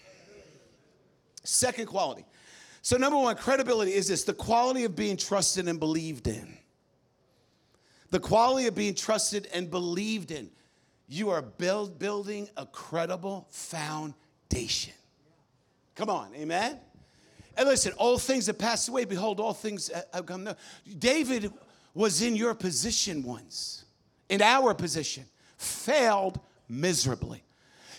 Second 1.43 1.87
quality. 1.87 2.25
So, 2.81 2.97
number 2.97 3.17
one, 3.17 3.35
credibility 3.35 3.93
is 3.93 4.07
this 4.07 4.23
the 4.23 4.33
quality 4.33 4.83
of 4.83 4.95
being 4.95 5.17
trusted 5.17 5.67
and 5.67 5.79
believed 5.79 6.27
in. 6.27 6.57
The 8.11 8.19
quality 8.19 8.67
of 8.67 8.75
being 8.75 8.95
trusted 8.95 9.47
and 9.53 9.69
believed 9.69 10.31
in. 10.31 10.49
You 11.07 11.29
are 11.29 11.41
build, 11.41 11.99
building 11.99 12.49
a 12.55 12.65
credible 12.65 13.47
foundation. 13.49 14.93
Come 15.95 16.09
on, 16.09 16.33
amen? 16.35 16.79
And 17.57 17.67
listen, 17.67 17.93
all 17.97 18.17
things 18.17 18.47
have 18.47 18.57
passed 18.57 18.87
away. 18.87 19.05
Behold, 19.05 19.39
all 19.39 19.53
things 19.53 19.91
have 20.13 20.25
come 20.25 20.45
new. 20.45 20.53
David 20.97 21.51
was 21.93 22.21
in 22.21 22.35
your 22.35 22.53
position 22.53 23.23
once, 23.23 23.83
in 24.29 24.41
our 24.41 24.73
position, 24.73 25.25
failed 25.57 26.39
miserably. 26.69 27.43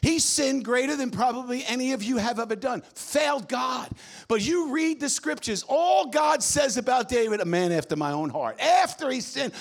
He 0.02 0.18
sinned 0.18 0.64
greater 0.64 0.96
than 0.96 1.10
probably 1.10 1.64
any 1.66 1.92
of 1.92 2.02
you 2.02 2.16
have 2.16 2.38
ever 2.38 2.56
done, 2.56 2.82
failed 2.94 3.48
God. 3.48 3.90
But 4.28 4.40
you 4.40 4.72
read 4.72 5.00
the 5.00 5.08
scriptures, 5.08 5.64
all 5.68 6.06
God 6.08 6.42
says 6.42 6.76
about 6.76 7.08
David, 7.08 7.40
a 7.40 7.44
man 7.44 7.72
after 7.72 7.96
my 7.96 8.12
own 8.12 8.30
heart. 8.30 8.58
After 8.60 9.10
he 9.10 9.20
sinned, 9.20 9.52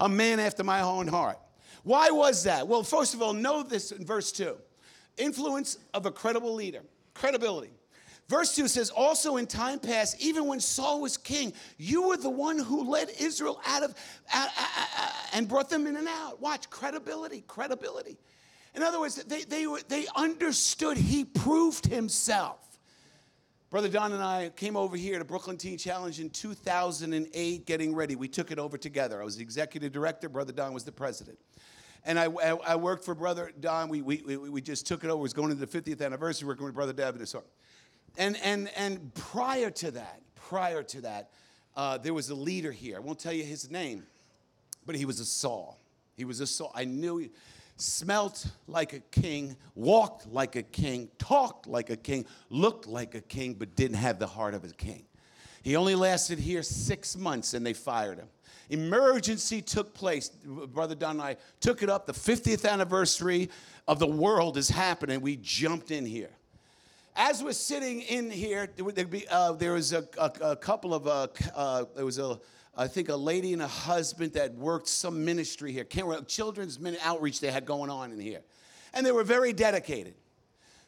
a 0.00 0.08
man 0.08 0.40
after 0.40 0.64
my 0.64 0.80
own 0.80 1.08
heart. 1.08 1.38
Why 1.82 2.10
was 2.10 2.44
that? 2.44 2.68
Well, 2.68 2.82
first 2.82 3.12
of 3.14 3.22
all, 3.22 3.32
know 3.32 3.62
this 3.62 3.92
in 3.92 4.06
verse 4.06 4.32
2 4.32 4.56
influence 5.18 5.76
of 5.92 6.06
a 6.06 6.10
credible 6.10 6.54
leader, 6.54 6.82
credibility. 7.12 7.70
Verse 8.28 8.54
2 8.56 8.66
says, 8.68 8.88
Also 8.90 9.36
in 9.36 9.46
time 9.46 9.78
past, 9.78 10.18
even 10.20 10.46
when 10.46 10.58
Saul 10.58 11.02
was 11.02 11.18
king, 11.18 11.52
you 11.76 12.08
were 12.08 12.16
the 12.16 12.30
one 12.30 12.58
who 12.58 12.88
led 12.88 13.10
Israel 13.20 13.60
out 13.66 13.82
of 13.82 13.94
uh, 14.32 14.48
uh, 14.58 14.86
uh, 14.98 15.12
and 15.34 15.46
brought 15.46 15.68
them 15.68 15.86
in 15.86 15.96
and 15.96 16.08
out. 16.08 16.40
Watch, 16.40 16.70
credibility, 16.70 17.44
credibility. 17.46 18.16
In 18.74 18.82
other 18.82 18.98
words, 18.98 19.16
they, 19.24 19.42
they, 19.42 19.66
they 19.88 20.06
understood 20.16 20.96
he 20.96 21.24
proved 21.24 21.86
himself. 21.86 22.58
Brother 23.70 23.88
Don 23.88 24.12
and 24.12 24.22
I 24.22 24.50
came 24.50 24.76
over 24.76 24.96
here 24.96 25.18
to 25.18 25.24
Brooklyn 25.24 25.56
Teen 25.56 25.78
Challenge 25.78 26.20
in 26.20 26.30
2008, 26.30 27.66
getting 27.66 27.94
ready. 27.94 28.16
We 28.16 28.28
took 28.28 28.50
it 28.50 28.58
over 28.58 28.76
together. 28.76 29.20
I 29.20 29.24
was 29.24 29.36
the 29.36 29.42
executive 29.42 29.92
director, 29.92 30.28
Brother 30.28 30.52
Don 30.52 30.74
was 30.74 30.84
the 30.84 30.92
president. 30.92 31.38
And 32.04 32.18
I, 32.18 32.26
I, 32.26 32.48
I 32.50 32.76
worked 32.76 33.04
for 33.04 33.14
Brother 33.14 33.52
Don. 33.60 33.88
We, 33.88 34.02
we, 34.02 34.22
we, 34.26 34.36
we 34.36 34.60
just 34.60 34.86
took 34.86 35.04
it 35.04 35.06
over. 35.08 35.20
It 35.20 35.22
was 35.22 35.32
going 35.32 35.50
into 35.50 35.64
the 35.64 35.80
50th 35.80 36.04
anniversary, 36.04 36.48
working 36.48 36.66
with 36.66 36.74
Brother 36.74 36.92
David. 36.92 37.26
And, 38.18 38.36
and, 38.42 38.70
and 38.76 39.14
prior 39.14 39.70
to 39.70 39.90
that, 39.92 40.20
prior 40.34 40.82
to 40.82 41.00
that, 41.02 41.30
uh, 41.76 41.98
there 41.98 42.12
was 42.12 42.28
a 42.28 42.34
leader 42.34 42.72
here. 42.72 42.96
I 42.96 43.00
won't 43.00 43.18
tell 43.18 43.32
you 43.32 43.44
his 43.44 43.70
name, 43.70 44.04
but 44.84 44.96
he 44.96 45.04
was 45.04 45.20
a 45.20 45.24
Saul. 45.24 45.78
He 46.16 46.24
was 46.24 46.40
a 46.40 46.46
Saul. 46.46 46.72
I 46.74 46.84
knew 46.84 47.18
he, 47.18 47.30
smelt 47.76 48.46
like 48.66 48.92
a 48.92 49.00
king, 49.00 49.56
walked 49.74 50.26
like 50.26 50.56
a 50.56 50.62
king, 50.62 51.08
talked 51.18 51.66
like 51.66 51.90
a 51.90 51.96
king, 51.96 52.26
looked 52.50 52.86
like 52.86 53.14
a 53.14 53.20
king, 53.20 53.54
but 53.54 53.74
didn't 53.76 53.96
have 53.96 54.18
the 54.18 54.26
heart 54.26 54.54
of 54.54 54.64
a 54.64 54.68
king. 54.68 55.04
He 55.62 55.76
only 55.76 55.94
lasted 55.94 56.38
here 56.38 56.62
six 56.62 57.16
months 57.16 57.54
and 57.54 57.64
they 57.64 57.72
fired 57.72 58.18
him. 58.18 58.28
Emergency 58.70 59.60
took 59.60 59.92
place. 59.94 60.28
Brother 60.28 60.94
Don 60.94 61.12
and 61.12 61.22
I 61.22 61.36
took 61.60 61.82
it 61.82 61.90
up. 61.90 62.06
The 62.06 62.12
50th 62.12 62.68
anniversary 62.68 63.50
of 63.86 63.98
the 63.98 64.06
world 64.06 64.56
is 64.56 64.68
happening. 64.68 65.20
We 65.20 65.36
jumped 65.36 65.90
in 65.90 66.06
here. 66.06 66.30
As 67.14 67.42
we're 67.42 67.52
sitting 67.52 68.00
in 68.00 68.30
here, 68.30 68.68
there, 68.74 69.04
be, 69.04 69.28
uh, 69.28 69.52
there 69.52 69.74
was 69.74 69.92
a, 69.92 70.08
a, 70.18 70.32
a 70.42 70.56
couple 70.56 70.94
of, 70.94 71.06
uh, 71.06 71.26
uh, 71.54 71.84
there 71.94 72.06
was 72.06 72.18
a, 72.18 72.40
I 72.74 72.86
think 72.86 73.08
a 73.10 73.16
lady 73.16 73.52
and 73.52 73.60
a 73.60 73.66
husband 73.66 74.32
that 74.32 74.54
worked 74.54 74.88
some 74.88 75.24
ministry 75.24 75.72
here, 75.72 75.84
children's 75.84 76.78
outreach 77.02 77.40
they 77.40 77.50
had 77.50 77.66
going 77.66 77.90
on 77.90 78.12
in 78.12 78.20
here. 78.20 78.40
And 78.94 79.04
they 79.04 79.12
were 79.12 79.24
very 79.24 79.52
dedicated. 79.52 80.14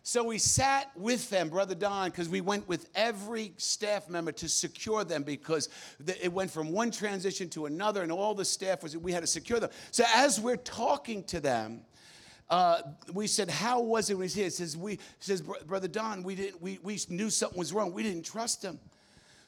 So 0.07 0.23
we 0.23 0.37
sat 0.37 0.91
with 0.97 1.31
them, 1.31 1.49
Brother 1.49 1.75
Don, 1.75 2.11
because 2.11 2.29
we 2.29 2.43
went 2.43 2.69
with 2.69 2.91
every 2.95 3.55
staff 3.57 4.09
member 4.11 4.33
to 4.33 4.51
secure 4.51 5.03
them 5.03 5.23
because 5.23 5.71
it 6.07 6.31
went 6.31 6.51
from 6.51 6.73
one 6.73 6.91
transition 6.91 7.49
to 7.51 7.65
another, 7.65 8.03
and 8.03 8.13
all 8.13 8.35
the 8.35 8.45
staff 8.45 8.83
was, 8.83 8.95
we 8.99 9.13
had 9.13 9.23
to 9.23 9.27
secure 9.27 9.61
them. 9.61 9.71
So 9.93 10.05
as 10.15 10.39
we're 10.39 10.59
talking 10.59 11.25
to 11.25 11.41
them, 11.41 11.81
uh, 12.51 12.83
we 13.15 13.27
said, 13.27 13.49
How 13.49 13.81
was 13.81 14.11
it 14.11 14.19
when 14.19 14.29
here? 14.29 14.45
He 14.45 14.51
says, 14.51 14.77
we, 14.77 14.99
says 15.21 15.41
Brother 15.41 15.89
Don, 15.89 16.23
we, 16.23 16.35
didn't, 16.35 16.61
we, 16.61 16.79
we 16.83 16.99
knew 17.09 17.31
something 17.31 17.59
was 17.59 17.73
wrong. 17.73 17.95
We 17.95 18.03
didn't 18.03 18.27
trust 18.27 18.63
him. 18.63 18.79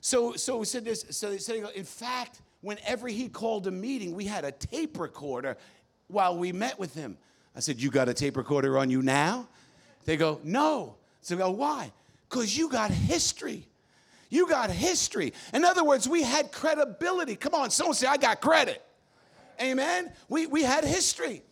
So, 0.06 0.34
so 0.34 0.58
we 0.58 0.66
said 0.66 0.84
this. 0.84 1.04
So 1.10 1.30
they 1.30 1.38
said, 1.38 1.68
in 1.74 1.82
fact, 1.82 2.40
whenever 2.60 3.08
he 3.08 3.28
called 3.28 3.66
a 3.66 3.72
meeting, 3.72 4.14
we 4.14 4.24
had 4.24 4.44
a 4.44 4.52
tape 4.52 5.00
recorder 5.00 5.56
while 6.06 6.38
we 6.38 6.52
met 6.52 6.78
with 6.78 6.94
him. 6.94 7.18
I 7.56 7.58
said, 7.58 7.82
You 7.82 7.90
got 7.90 8.08
a 8.08 8.14
tape 8.14 8.36
recorder 8.36 8.78
on 8.78 8.88
you 8.88 9.02
now? 9.02 9.48
They 10.04 10.16
go, 10.16 10.40
No. 10.44 10.94
So 11.22 11.34
I 11.34 11.38
go, 11.38 11.50
Why? 11.50 11.90
Because 12.28 12.56
you 12.56 12.68
got 12.68 12.92
history. 12.92 13.66
You 14.30 14.48
got 14.48 14.70
history. 14.70 15.32
In 15.52 15.64
other 15.64 15.82
words, 15.82 16.08
we 16.08 16.22
had 16.22 16.52
credibility. 16.52 17.34
Come 17.34 17.56
on, 17.56 17.70
someone 17.70 17.96
say, 17.96 18.06
I 18.06 18.16
got 18.16 18.40
credit. 18.40 18.84
Amen. 19.60 20.12
We, 20.28 20.46
we 20.46 20.62
had 20.62 20.84
history, 20.84 21.42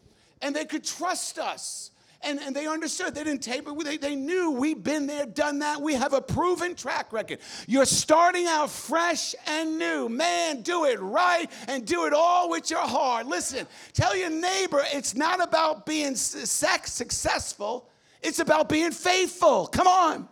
and 0.40 0.54
they 0.54 0.64
could 0.64 0.84
trust 0.84 1.40
us 1.40 1.90
and, 2.24 2.40
and 2.40 2.54
they 2.54 2.66
understood. 2.66 3.14
They 3.14 3.24
didn't 3.24 3.42
tape 3.42 3.66
it. 3.68 3.84
They, 3.84 3.96
they 3.96 4.14
knew 4.14 4.50
we've 4.52 4.82
been 4.82 5.06
there, 5.06 5.26
done 5.26 5.60
that. 5.60 5.80
We 5.80 5.94
have 5.94 6.12
a 6.12 6.20
proven 6.20 6.74
track 6.74 7.12
record. 7.12 7.38
You're 7.66 7.84
starting 7.84 8.46
out 8.46 8.70
fresh 8.70 9.34
and 9.46 9.78
new. 9.78 10.08
Man, 10.08 10.62
do 10.62 10.84
it 10.84 11.00
right 11.00 11.50
and 11.68 11.86
do 11.86 12.06
it 12.06 12.12
all 12.12 12.50
with 12.50 12.70
your 12.70 12.86
heart. 12.86 13.26
Listen, 13.26 13.66
tell 13.92 14.16
your 14.16 14.30
neighbor 14.30 14.82
it's 14.92 15.14
not 15.14 15.42
about 15.42 15.86
being 15.86 16.14
sex 16.14 16.92
successful, 16.92 17.88
it's 18.22 18.38
about 18.38 18.68
being 18.68 18.90
faithful. 18.90 19.66
Come 19.66 19.86
on. 19.86 20.28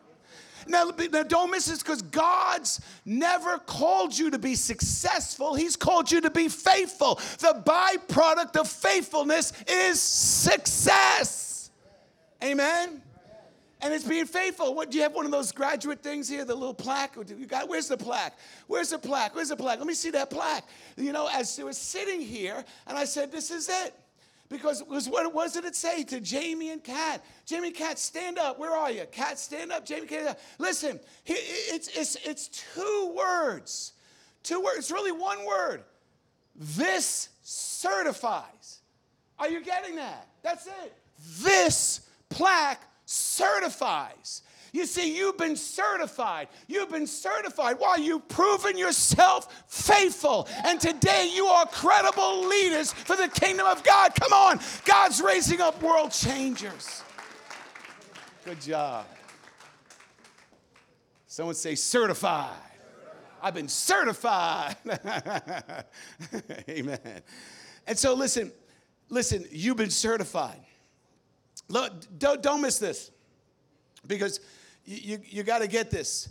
Now, 0.67 0.93
now, 1.13 1.23
don't 1.25 1.51
miss 1.51 1.67
this 1.67 1.83
because 1.83 2.03
God's 2.03 2.81
never 3.05 3.59
called 3.59 4.17
you 4.17 4.31
to 4.31 4.39
be 4.39 4.55
successful. 4.55 5.55
He's 5.55 5.77
called 5.77 6.11
you 6.11 6.21
to 6.21 6.31
be 6.31 6.49
faithful. 6.49 7.17
The 7.39 7.63
byproduct 7.65 8.57
of 8.57 8.69
faithfulness 8.69 9.53
is 9.67 10.01
success. 10.01 11.52
Amen? 12.43 13.03
And 13.83 13.93
it's 13.93 14.05
being 14.05 14.27
faithful. 14.27 14.75
What 14.75 14.91
do 14.91 14.97
you 14.97 15.03
have 15.03 15.13
one 15.13 15.25
of 15.25 15.33
those 15.33 15.51
graduate 15.51 16.03
things 16.03 16.29
here, 16.29 16.45
the 16.45 16.55
little 16.55 16.75
plaque? 16.75 17.17
You 17.17 17.47
got 17.47 17.69
where's 17.69 17.89
the 17.89 17.97
plaque? 17.97 18.39
Where's 18.69 18.91
the 18.91 18.99
plaque? 18.99 19.35
Where's 19.35 19.49
the 19.49 19.57
plaque? 19.57 19.79
Let 19.79 19.89
me 19.89 19.95
see 19.95 20.11
that 20.11 20.31
plaque. 20.31 20.65
You 20.97 21.13
know, 21.13 21.29
as 21.33 21.59
I 21.59 21.65
was 21.65 21.79
sitting 21.79 22.21
here, 22.21 22.65
and 22.87 22.97
I 22.97 23.05
said, 23.05 23.33
This 23.33 23.51
is 23.51 23.69
it. 23.69 23.95
Because 24.49 24.83
it 24.83 24.89
was 24.89 25.09
what, 25.09 25.33
what 25.35 25.53
did 25.53 25.65
it 25.65 25.75
say 25.75 26.05
to 26.05 26.21
Jamie 26.21 26.71
and 26.71 26.85
Kat? 26.85 27.25
Jamie 27.47 27.69
and 27.69 27.77
Kat, 27.77 27.99
stand 27.99 28.39
up. 28.39 28.59
Where 28.59 28.77
are 28.77 28.91
you? 28.91 29.05
Kat, 29.11 29.39
stand 29.39 29.73
up. 29.73 29.85
Jamie, 29.85 30.07
Kat, 30.07 30.39
listen. 30.59 31.01
It's, 31.25 31.89
it's, 31.89 32.17
it's 32.25 32.49
two 32.49 33.15
words. 33.17 33.95
Two 34.43 34.61
words. 34.61 34.79
It's 34.79 34.91
really 34.91 35.11
one 35.11 35.47
word. 35.47 35.85
This 36.55 37.31
certifies. 37.43 38.81
Are 39.39 39.49
you 39.49 39.65
getting 39.65 39.97
that? 39.97 40.29
That's 40.43 40.67
it. 40.67 40.95
This 41.41 42.03
plaque 42.33 42.81
certifies. 43.05 44.43
You 44.73 44.87
see, 44.87 45.15
you've 45.15 45.37
been 45.37 45.55
certified. 45.55 46.49
You've 46.67 46.91
been 46.91 47.07
certified. 47.07 47.77
Why? 47.79 47.97
You've 47.97 48.27
proven 48.29 48.79
yourself 48.79 49.65
faithful. 49.69 50.49
And 50.65 50.81
today 50.81 51.31
you 51.35 51.45
are 51.45 51.67
credible 51.67 52.47
leaders 52.47 52.91
for 52.91 53.15
the 53.15 53.29
kingdom 53.29 53.67
of 53.67 53.85
God. 53.85 54.15
Come 54.15 54.33
on. 54.33 54.61
God's 54.87 55.21
raising 55.21 55.61
up 55.61 55.81
world 55.83 56.11
changers. 56.11 57.03
Good 58.47 58.63
job. 58.63 59.05
Someone 61.27 61.55
say 61.55 61.75
certified. 61.75 62.57
I've 63.43 63.55
been 63.55 63.69
certified. 63.69 64.77
Amen. 66.69 66.99
And 67.87 67.99
so 67.99 68.15
listen, 68.15 68.53
listen, 69.11 69.45
you've 69.51 69.77
been 69.77 69.91
certified. 69.91 70.61
Look, 71.73 72.19
don't, 72.19 72.43
don't 72.43 72.61
miss 72.61 72.79
this 72.79 73.11
because 74.07 74.41
you, 74.85 74.99
you, 75.17 75.19
you 75.25 75.43
got 75.43 75.61
to 75.61 75.67
get 75.67 75.91
this. 75.91 76.29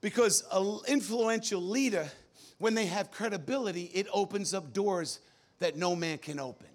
Because 0.00 0.42
an 0.52 0.80
influential 0.88 1.62
leader, 1.62 2.10
when 2.58 2.74
they 2.74 2.86
have 2.86 3.12
credibility, 3.12 3.84
it 3.94 4.08
opens 4.12 4.52
up 4.52 4.72
doors 4.72 5.20
that 5.60 5.76
no 5.76 5.94
man 5.94 6.18
can 6.18 6.40
open. 6.40 6.66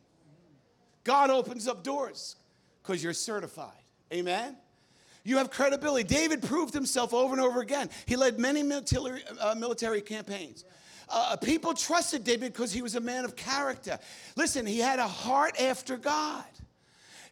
God 1.03 1.29
opens 1.29 1.67
up 1.67 1.83
doors 1.83 2.37
because 2.81 3.03
you're 3.03 3.11
certified. 3.11 3.73
Amen? 4.13 4.55
You 5.25 5.35
have 5.39 5.51
credibility. 5.51 6.05
David 6.05 6.41
proved 6.41 6.73
himself 6.73 7.13
over 7.13 7.33
and 7.33 7.41
over 7.41 7.59
again. 7.59 7.89
He 8.05 8.15
led 8.15 8.39
many 8.39 8.63
military, 8.63 9.21
uh, 9.41 9.55
military 9.55 9.99
campaigns. 9.99 10.63
Uh, 11.09 11.35
people 11.35 11.73
trusted 11.73 12.23
David 12.23 12.53
because 12.53 12.71
he 12.71 12.81
was 12.81 12.95
a 12.95 13.01
man 13.01 13.25
of 13.25 13.35
character. 13.35 13.99
Listen, 14.37 14.65
he 14.65 14.79
had 14.79 14.99
a 14.99 15.07
heart 15.07 15.59
after 15.59 15.97
God. 15.97 16.45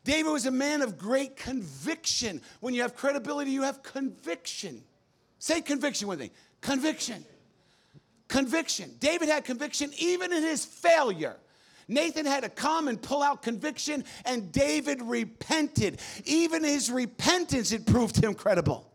David 0.05 0.31
was 0.31 0.45
a 0.45 0.51
man 0.51 0.83
of 0.83 0.99
great 0.99 1.35
conviction. 1.35 2.39
When 2.59 2.75
you 2.75 2.83
have 2.83 2.95
credibility, 2.95 3.49
you 3.49 3.63
have 3.63 3.81
conviction. 3.81 4.83
Say 5.39 5.61
conviction 5.61 6.07
with 6.07 6.19
me. 6.19 6.29
Conviction. 6.61 7.25
Conviction. 8.27 8.91
David 8.99 9.29
had 9.29 9.45
conviction 9.45 9.91
even 9.97 10.31
in 10.31 10.43
his 10.43 10.63
failure. 10.63 11.35
Nathan 11.87 12.25
had 12.27 12.43
to 12.43 12.49
come 12.49 12.87
and 12.87 13.01
pull 13.01 13.23
out 13.23 13.41
conviction, 13.41 14.03
and 14.25 14.51
David 14.51 15.01
repented. 15.01 15.99
Even 16.23 16.63
his 16.63 16.91
repentance, 16.91 17.71
it 17.71 17.87
proved 17.87 18.23
him 18.23 18.35
credible. 18.35 18.87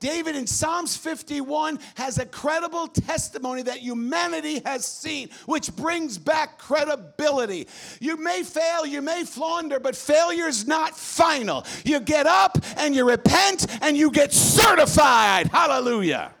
David 0.00 0.36
in 0.36 0.46
Psalms 0.46 0.96
51 0.96 1.78
has 1.96 2.18
a 2.18 2.26
credible 2.26 2.86
testimony 2.86 3.62
that 3.62 3.78
humanity 3.78 4.60
has 4.64 4.84
seen, 4.84 5.30
which 5.46 5.74
brings 5.74 6.18
back 6.18 6.58
credibility. 6.58 7.66
You 8.00 8.16
may 8.16 8.44
fail, 8.44 8.86
you 8.86 9.02
may 9.02 9.24
flounder, 9.24 9.80
but 9.80 9.96
failure 9.96 10.46
is 10.46 10.66
not 10.66 10.96
final. 10.96 11.66
You 11.84 12.00
get 12.00 12.26
up 12.26 12.58
and 12.76 12.94
you 12.94 13.08
repent 13.08 13.66
and 13.82 13.96
you 13.96 14.10
get 14.10 14.32
certified. 14.32 15.48
Hallelujah. 15.48 16.32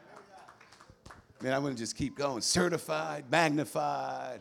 Man, 1.42 1.52
I'm 1.52 1.62
going 1.62 1.74
to 1.74 1.78
just 1.78 1.96
keep 1.96 2.16
going. 2.16 2.40
Certified, 2.42 3.24
magnified, 3.30 4.40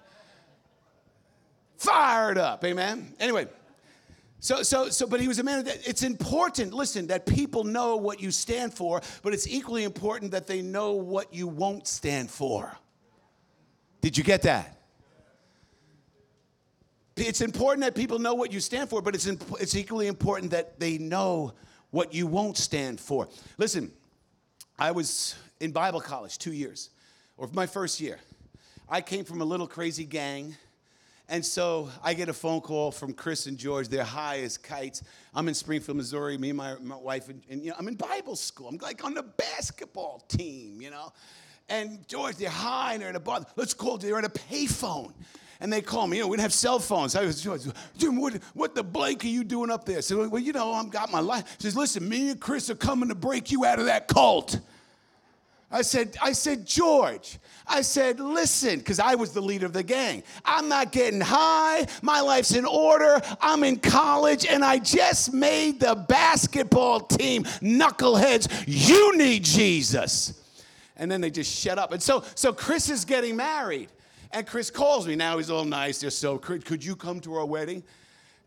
fired 1.77 2.37
up. 2.37 2.63
Amen. 2.63 3.13
Anyway. 3.19 3.47
So, 4.39 4.61
so, 4.61 4.89
so, 4.89 5.07
but 5.07 5.19
he 5.19 5.27
was 5.27 5.39
a 5.39 5.43
man 5.43 5.65
that 5.65 5.87
it's 5.87 6.03
important, 6.03 6.73
listen, 6.73 7.07
that 7.07 7.25
people 7.25 7.63
know 7.63 7.95
what 7.95 8.21
you 8.21 8.29
stand 8.29 8.73
for, 8.73 9.01
but 9.23 9.33
it's 9.33 9.47
equally 9.47 9.83
important 9.83 10.31
that 10.31 10.45
they 10.45 10.61
know 10.61 10.93
what 10.93 11.33
you 11.33 11.47
won't 11.47 11.87
stand 11.87 12.29
for. 12.29 12.77
Did 14.01 14.17
you 14.17 14.23
get 14.23 14.43
that? 14.43 14.77
It's 17.15 17.41
important 17.41 17.83
that 17.83 17.95
people 17.95 18.19
know 18.19 18.35
what 18.35 18.53
you 18.53 18.59
stand 18.59 18.89
for, 18.89 19.01
but 19.01 19.15
it's, 19.15 19.25
imp- 19.25 19.59
it's 19.59 19.75
equally 19.75 20.05
important 20.05 20.51
that 20.51 20.79
they 20.79 20.99
know 20.99 21.53
what 21.89 22.13
you 22.13 22.27
won't 22.27 22.57
stand 22.57 22.99
for. 22.99 23.27
Listen, 23.57 23.91
I 24.77 24.91
was 24.91 25.35
in 25.59 25.71
Bible 25.71 25.99
college 25.99 26.37
two 26.37 26.53
years, 26.53 26.91
or 27.37 27.49
my 27.53 27.65
first 27.65 27.99
year. 27.99 28.19
I 28.87 29.01
came 29.01 29.25
from 29.25 29.41
a 29.41 29.45
little 29.45 29.67
crazy 29.67 30.05
gang 30.05 30.55
and 31.29 31.45
so 31.45 31.89
I 32.03 32.13
get 32.13 32.29
a 32.29 32.33
phone 32.33 32.61
call 32.61 32.91
from 32.91 33.13
Chris 33.13 33.47
and 33.47 33.57
George. 33.57 33.89
They're 33.89 34.03
high 34.03 34.39
as 34.39 34.57
kites. 34.57 35.03
I'm 35.33 35.47
in 35.47 35.53
Springfield, 35.53 35.97
Missouri. 35.97 36.37
Me 36.37 36.49
and 36.49 36.57
my, 36.57 36.75
my 36.81 36.95
wife, 36.95 37.29
and, 37.29 37.41
and, 37.49 37.63
you 37.63 37.71
know, 37.71 37.75
I'm 37.77 37.87
in 37.87 37.95
Bible 37.95 38.35
school. 38.35 38.69
I'm 38.69 38.77
like 38.77 39.03
on 39.03 39.13
the 39.13 39.23
basketball 39.23 40.23
team, 40.27 40.81
you 40.81 40.89
know. 40.89 41.11
And 41.69 42.07
George, 42.07 42.37
they're 42.37 42.49
high 42.49 42.93
and 42.93 43.01
they're 43.01 43.09
in 43.09 43.17
a 43.17 43.19
bar. 43.19 43.45
Let's 43.57 43.73
call. 43.73 43.97
They're 43.97 44.17
at 44.17 44.23
a 44.23 44.29
payphone. 44.29 45.13
And 45.59 45.73
they 45.73 45.81
call 45.81 46.07
me. 46.07 46.17
You 46.17 46.23
know, 46.23 46.29
we 46.29 46.37
didn't 46.37 46.43
have 46.43 46.53
cell 46.53 46.79
phones. 46.79 47.15
I 47.15 47.25
was, 47.25 47.41
George, 47.41 47.63
Jim, 47.97 48.21
what, 48.21 48.35
what 48.53 48.75
the 48.75 48.83
blank 48.83 49.25
are 49.25 49.27
you 49.27 49.43
doing 49.43 49.71
up 49.71 49.85
there? 49.85 50.01
So, 50.01 50.29
well, 50.29 50.41
you 50.41 50.53
know, 50.53 50.71
I've 50.71 50.91
got 50.91 51.11
my 51.11 51.19
life. 51.19 51.55
He 51.57 51.63
says, 51.63 51.75
listen, 51.75 52.07
me 52.07 52.29
and 52.29 52.39
Chris 52.39 52.69
are 52.69 52.75
coming 52.75 53.09
to 53.09 53.15
break 53.15 53.51
you 53.51 53.65
out 53.65 53.79
of 53.79 53.85
that 53.85 54.07
cult. 54.07 54.59
I 55.69 55.81
said, 55.81 56.15
I 56.21 56.31
said, 56.31 56.65
George, 56.65 57.39
I 57.67 57.81
said, 57.81 58.21
listen, 58.21 58.79
because 58.79 58.99
I 58.99 59.15
was 59.15 59.33
the 59.33 59.41
leader 59.41 59.65
of 59.65 59.73
the 59.73 59.83
gang. 59.83 60.23
I'm 60.45 60.69
not 60.69 60.93
getting 60.93 61.19
high. 61.19 61.85
My 62.01 62.21
life's 62.21 62.55
in 62.55 62.63
order. 62.65 63.21
I'm 63.41 63.65
in 63.65 63.77
college 63.77 64.45
and 64.45 64.63
I 64.63 64.79
just 64.79 65.33
made 65.33 65.81
the 65.81 65.95
basketball 65.95 67.01
team. 67.01 67.43
Knuckleheads, 67.43 68.63
you 68.65 69.17
need 69.17 69.43
Jesus. 69.43 70.41
And 70.95 71.11
then 71.11 71.19
they 71.19 71.29
just 71.29 71.53
shut 71.53 71.77
up. 71.77 71.91
And 71.91 72.01
so, 72.01 72.23
so 72.35 72.53
Chris 72.53 72.89
is 72.89 73.03
getting 73.03 73.35
married. 73.35 73.89
And 74.31 74.47
Chris 74.47 74.71
calls 74.71 75.05
me. 75.05 75.15
Now 75.15 75.37
he's 75.37 75.49
all 75.49 75.65
nice. 75.65 75.99
They're 75.99 76.09
so, 76.09 76.37
could 76.37 76.83
you 76.83 76.95
come 76.95 77.19
to 77.21 77.35
our 77.35 77.45
wedding? 77.45 77.83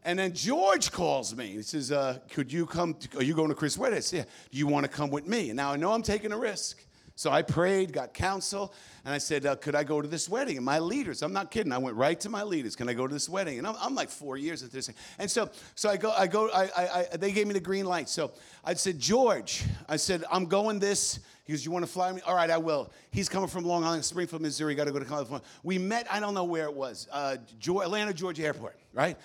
And 0.05 0.19
then 0.19 0.33
George 0.33 0.91
calls 0.91 1.37
me. 1.37 1.49
He 1.49 1.63
says, 1.63 1.93
uh, 1.93 2.19
Could 2.31 2.51
you 2.51 2.65
come? 2.65 2.95
To, 2.95 3.19
are 3.19 3.23
you 3.23 3.35
going 3.35 3.51
to 3.51 3.55
Chris' 3.55 3.77
wedding? 3.77 3.99
I 3.99 4.01
said, 4.01 4.17
Yeah. 4.21 4.25
Do 4.51 4.59
you 4.59 4.67
want 4.67 4.85
to 4.85 4.89
come 4.91 5.11
with 5.11 5.27
me? 5.27 5.51
And 5.51 5.59
now 5.59 5.73
I 5.73 5.77
know 5.77 5.93
I'm 5.93 6.03
taking 6.03 6.33
a 6.33 6.39
risk. 6.39 6.83
So 7.21 7.31
I 7.31 7.43
prayed, 7.43 7.93
got 7.93 8.15
counsel, 8.15 8.73
and 9.05 9.13
I 9.13 9.19
said, 9.19 9.45
uh, 9.45 9.55
Could 9.55 9.75
I 9.75 9.85
go 9.85 10.01
to 10.01 10.09
this 10.09 10.27
wedding? 10.27 10.57
And 10.57 10.65
my 10.65 10.79
leaders, 10.79 11.21
I'm 11.21 11.35
not 11.35 11.51
kidding, 11.51 11.71
I 11.71 11.77
went 11.77 11.95
right 11.95 12.19
to 12.21 12.31
my 12.31 12.43
leaders. 12.43 12.75
Can 12.75 12.89
I 12.89 12.95
go 12.95 13.07
to 13.07 13.13
this 13.13 13.29
wedding? 13.29 13.59
And 13.59 13.67
I'm, 13.67 13.75
I'm 13.79 13.95
like 13.95 14.09
four 14.09 14.39
years 14.39 14.63
at 14.63 14.73
this. 14.73 14.89
And 15.19 15.31
so, 15.31 15.51
so 15.75 15.91
I 15.91 15.99
go, 15.99 16.13
I 16.13 16.27
go, 16.27 16.49
I, 16.49 16.71
I, 16.75 17.07
I, 17.13 17.17
they 17.19 17.31
gave 17.33 17.47
me 17.47 17.53
the 17.53 17.61
green 17.61 17.85
light. 17.85 18.09
So 18.09 18.31
I 18.65 18.73
said, 18.73 18.99
George, 18.99 19.65
I 19.87 19.97
said, 19.97 20.25
I'm 20.33 20.47
going 20.47 20.79
this. 20.79 21.21
He 21.45 21.53
goes, 21.53 21.63
You 21.63 21.73
want 21.73 21.85
to 21.85 21.91
fly 21.91 22.11
me? 22.11 22.23
All 22.23 22.35
right, 22.35 22.49
I 22.49 22.57
will. 22.57 22.91
He's 23.11 23.29
coming 23.29 23.51
from 23.51 23.67
Long 23.67 23.85
Island, 23.85 24.07
Springfield, 24.07 24.41
Missouri. 24.41 24.75
Got 24.75 24.87
to 24.87 24.91
go 24.93 24.99
to 24.99 25.05
California. 25.05 25.45
We 25.63 25.77
met, 25.77 26.07
I 26.11 26.21
don't 26.21 26.33
know 26.33 26.45
where 26.45 26.65
it 26.65 26.75
was, 26.75 27.07
uh, 27.13 27.37
Atlanta, 27.67 28.15
Georgia 28.15 28.45
Airport, 28.45 28.79
right? 28.95 29.19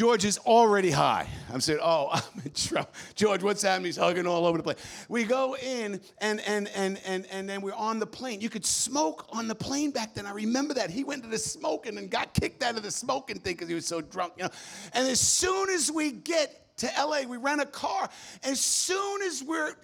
George 0.00 0.24
is 0.24 0.38
already 0.46 0.90
high. 0.90 1.28
I'm 1.52 1.60
saying, 1.60 1.80
oh, 1.82 2.08
I'm 2.12 2.42
in 2.42 2.52
trouble. 2.52 2.88
George, 3.16 3.42
what's 3.42 3.60
happening? 3.60 3.84
He's 3.84 3.98
hugging 3.98 4.26
all 4.26 4.46
over 4.46 4.56
the 4.56 4.64
place. 4.64 4.78
We 5.10 5.24
go 5.24 5.56
in 5.56 6.00
and 6.22 6.40
and 6.40 6.68
and 6.74 6.98
and 7.04 7.26
and 7.30 7.46
then 7.46 7.60
we're 7.60 7.74
on 7.74 7.98
the 7.98 8.06
plane. 8.06 8.40
You 8.40 8.48
could 8.48 8.64
smoke 8.64 9.26
on 9.28 9.46
the 9.46 9.54
plane 9.54 9.90
back 9.90 10.14
then. 10.14 10.24
I 10.24 10.30
remember 10.32 10.72
that. 10.72 10.88
He 10.88 11.04
went 11.04 11.22
to 11.24 11.28
the 11.28 11.36
smoking 11.36 11.98
and 11.98 12.10
got 12.10 12.32
kicked 12.32 12.62
out 12.62 12.78
of 12.78 12.82
the 12.82 12.90
smoking 12.90 13.40
thing 13.40 13.56
because 13.56 13.68
he 13.68 13.74
was 13.74 13.86
so 13.86 14.00
drunk, 14.00 14.32
you 14.38 14.44
know. 14.44 14.50
And 14.94 15.06
as 15.06 15.20
soon 15.20 15.68
as 15.68 15.92
we 15.92 16.12
get 16.12 16.74
to 16.78 16.90
LA, 16.98 17.24
we 17.28 17.36
rent 17.36 17.60
a 17.60 17.66
car. 17.66 18.08
As 18.42 18.58
soon 18.58 19.20
as 19.20 19.44
we're 19.44 19.74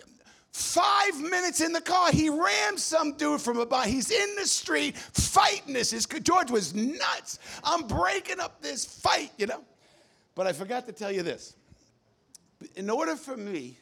Five 0.53 1.21
minutes 1.21 1.61
in 1.61 1.75
the 1.75 1.83
car, 1.83 2.11
he 2.11 2.31
rams 2.31 2.83
some 2.83 3.13
dude 3.19 3.43
from 3.43 3.59
a 3.59 3.67
bar. 3.67 3.85
He's 3.85 4.11
in 4.11 4.37
the 4.37 4.47
street 4.47 4.97
fighting 4.97 5.75
this. 5.75 5.91
His, 5.91 6.07
George 6.07 6.51
was 6.51 6.75
nuts. 6.75 7.39
I'm 7.63 7.87
breaking 7.87 8.41
up 8.41 8.63
this 8.63 8.87
fight, 8.87 9.33
you 9.37 9.49
know. 9.49 9.63
But 10.37 10.47
I 10.47 10.53
forgot 10.53 10.87
to 10.87 10.93
tell 10.93 11.11
you 11.11 11.25
this. 11.25 11.57
In 12.77 12.89
order 12.89 13.17
for 13.17 13.37
me 13.37 13.79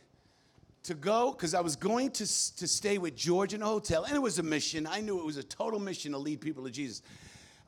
to 0.84 0.94
go, 0.94 1.32
because 1.32 1.52
I 1.52 1.60
was 1.60 1.76
going 1.76 2.10
to, 2.12 2.24
to 2.24 2.68
stay 2.68 2.96
with 2.96 3.16
George 3.16 3.52
in 3.52 3.60
a 3.60 3.66
hotel, 3.66 4.04
and 4.04 4.14
it 4.14 4.20
was 4.20 4.38
a 4.38 4.42
mission. 4.42 4.86
I 4.86 5.00
knew 5.00 5.18
it 5.18 5.24
was 5.26 5.36
a 5.36 5.42
total 5.42 5.80
mission 5.80 6.12
to 6.12 6.18
lead 6.18 6.40
people 6.40 6.64
to 6.64 6.70
Jesus. 6.70 7.02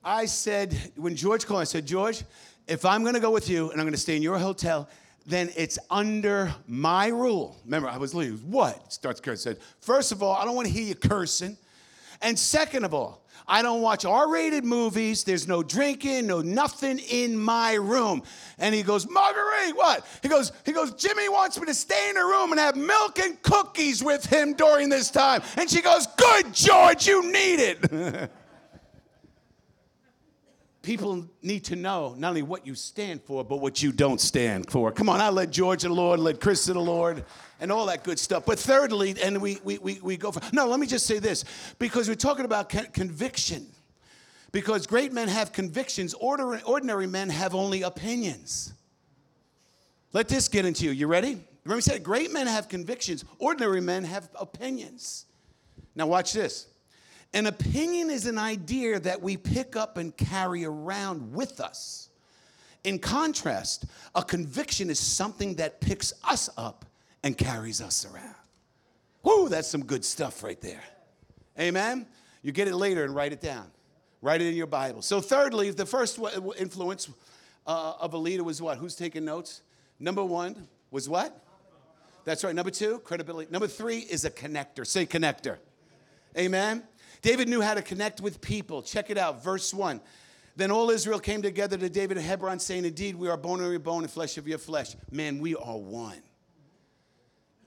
I 0.04 0.26
said, 0.26 0.92
when 0.94 1.16
George 1.16 1.46
called, 1.46 1.60
I 1.60 1.64
said, 1.64 1.84
George, 1.84 2.22
if 2.68 2.84
I'm 2.84 3.02
going 3.02 3.14
to 3.14 3.20
go 3.20 3.30
with 3.30 3.50
you 3.50 3.70
and 3.70 3.80
I'm 3.80 3.86
going 3.86 3.94
to 3.94 4.00
stay 4.00 4.16
in 4.16 4.22
your 4.22 4.38
hotel, 4.38 4.88
then 5.26 5.50
it's 5.56 5.78
under 5.90 6.54
my 6.68 7.08
rule. 7.08 7.56
Remember, 7.64 7.88
I 7.88 7.96
was 7.96 8.14
leaving. 8.14 8.38
What? 8.50 8.92
Starts 8.92 9.20
cursing. 9.20 9.54
Said, 9.54 9.62
first 9.80 10.12
of 10.12 10.22
all, 10.22 10.36
I 10.36 10.44
don't 10.44 10.54
want 10.54 10.68
to 10.68 10.72
hear 10.72 10.84
you 10.84 10.94
cursing. 10.94 11.56
And 12.22 12.38
second 12.38 12.84
of 12.84 12.94
all, 12.94 13.25
I 13.48 13.62
don't 13.62 13.80
watch 13.80 14.04
R 14.04 14.28
rated 14.28 14.64
movies. 14.64 15.22
There's 15.22 15.46
no 15.46 15.62
drinking, 15.62 16.26
no 16.26 16.40
nothing 16.40 16.98
in 16.98 17.38
my 17.38 17.74
room. 17.74 18.22
And 18.58 18.74
he 18.74 18.82
goes, 18.82 19.08
Marguerite, 19.08 19.76
what? 19.76 20.04
He 20.22 20.28
goes, 20.28 20.50
he 20.64 20.72
goes, 20.72 20.92
Jimmy 20.94 21.28
wants 21.28 21.58
me 21.60 21.66
to 21.66 21.74
stay 21.74 22.10
in 22.10 22.16
her 22.16 22.26
room 22.26 22.50
and 22.50 22.58
have 22.58 22.76
milk 22.76 23.20
and 23.20 23.40
cookies 23.42 24.02
with 24.02 24.26
him 24.26 24.54
during 24.54 24.88
this 24.88 25.10
time. 25.10 25.42
And 25.56 25.70
she 25.70 25.80
goes, 25.80 26.08
Good, 26.16 26.52
George, 26.52 27.06
you 27.06 27.30
need 27.30 27.60
it. 27.60 28.30
people 30.86 31.26
need 31.42 31.64
to 31.64 31.74
know 31.74 32.14
not 32.16 32.28
only 32.28 32.42
what 32.42 32.64
you 32.64 32.74
stand 32.76 33.20
for, 33.22 33.44
but 33.44 33.56
what 33.56 33.82
you 33.82 33.90
don't 33.90 34.20
stand 34.20 34.70
for. 34.70 34.92
Come 34.92 35.08
on, 35.08 35.20
I 35.20 35.30
led 35.30 35.50
George 35.50 35.80
to 35.80 35.88
the 35.88 35.94
Lord, 35.94 36.20
led 36.20 36.40
Chris 36.40 36.64
to 36.66 36.72
the 36.72 36.80
Lord, 36.80 37.24
and 37.60 37.72
all 37.72 37.86
that 37.86 38.04
good 38.04 38.18
stuff. 38.18 38.44
But 38.46 38.58
thirdly, 38.58 39.14
and 39.22 39.40
we, 39.40 39.58
we, 39.64 39.78
we, 39.78 40.00
we 40.00 40.16
go 40.16 40.32
for, 40.32 40.40
no, 40.52 40.66
let 40.66 40.80
me 40.80 40.86
just 40.86 41.06
say 41.06 41.18
this, 41.18 41.44
because 41.78 42.08
we're 42.08 42.14
talking 42.14 42.44
about 42.44 42.68
conviction. 42.68 43.66
Because 44.52 44.86
great 44.86 45.12
men 45.12 45.28
have 45.28 45.52
convictions, 45.52 46.14
ordinary 46.14 47.06
men 47.06 47.28
have 47.28 47.54
only 47.54 47.82
opinions. 47.82 48.72
Let 50.12 50.28
this 50.28 50.48
get 50.48 50.64
into 50.64 50.84
you. 50.84 50.92
You 50.92 51.08
ready? 51.08 51.38
Remember, 51.64 51.76
we 51.76 51.82
said 51.82 52.02
great 52.02 52.32
men 52.32 52.46
have 52.46 52.68
convictions, 52.68 53.24
ordinary 53.38 53.80
men 53.80 54.04
have 54.04 54.30
opinions. 54.38 55.26
Now, 55.94 56.06
watch 56.06 56.32
this. 56.32 56.68
An 57.34 57.46
opinion 57.46 58.08
is 58.08 58.24
an 58.24 58.38
idea 58.38 58.98
that 59.00 59.20
we 59.20 59.36
pick 59.36 59.76
up 59.76 59.98
and 59.98 60.16
carry 60.16 60.64
around 60.64 61.34
with 61.34 61.60
us. 61.60 62.08
In 62.84 62.98
contrast, 62.98 63.84
a 64.14 64.22
conviction 64.22 64.88
is 64.88 64.98
something 64.98 65.56
that 65.56 65.80
picks 65.80 66.14
us 66.24 66.48
up 66.56 66.85
and 67.26 67.36
carries 67.36 67.80
us 67.82 68.06
around. 68.06 68.36
Whoo, 69.24 69.48
that's 69.48 69.66
some 69.66 69.84
good 69.84 70.04
stuff 70.04 70.44
right 70.44 70.60
there. 70.60 70.82
Amen? 71.58 72.06
You 72.40 72.52
get 72.52 72.68
it 72.68 72.76
later 72.76 73.02
and 73.02 73.12
write 73.12 73.32
it 73.32 73.40
down. 73.40 73.68
Write 74.22 74.40
it 74.42 74.46
in 74.46 74.54
your 74.54 74.68
Bible. 74.68 75.02
So, 75.02 75.20
thirdly, 75.20 75.70
the 75.70 75.86
first 75.86 76.20
influence 76.56 77.10
uh, 77.66 77.94
of 77.98 78.14
a 78.14 78.16
leader 78.16 78.44
was 78.44 78.62
what? 78.62 78.78
Who's 78.78 78.94
taking 78.94 79.24
notes? 79.24 79.62
Number 79.98 80.24
one 80.24 80.68
was 80.92 81.08
what? 81.08 81.44
That's 82.24 82.44
right. 82.44 82.54
Number 82.54 82.70
two, 82.70 83.00
credibility. 83.00 83.50
Number 83.50 83.66
three 83.66 83.98
is 83.98 84.24
a 84.24 84.30
connector. 84.30 84.86
Say 84.86 85.04
connector. 85.04 85.56
Amen. 86.38 86.84
David 87.22 87.48
knew 87.48 87.60
how 87.60 87.74
to 87.74 87.82
connect 87.82 88.20
with 88.20 88.40
people. 88.40 88.82
Check 88.82 89.10
it 89.10 89.18
out, 89.18 89.42
verse 89.42 89.74
1. 89.74 90.00
Then 90.54 90.70
all 90.70 90.90
Israel 90.90 91.18
came 91.18 91.42
together 91.42 91.76
to 91.76 91.88
David 91.88 92.18
at 92.18 92.22
Hebron, 92.22 92.60
saying, 92.60 92.84
Indeed, 92.84 93.16
we 93.16 93.28
are 93.28 93.36
bone 93.36 93.60
of 93.60 93.68
your 93.68 93.80
bone 93.80 94.04
and 94.04 94.12
flesh 94.12 94.38
of 94.38 94.46
your 94.46 94.58
flesh. 94.58 94.94
Man, 95.10 95.40
we 95.40 95.56
are 95.56 95.76
one. 95.76 96.22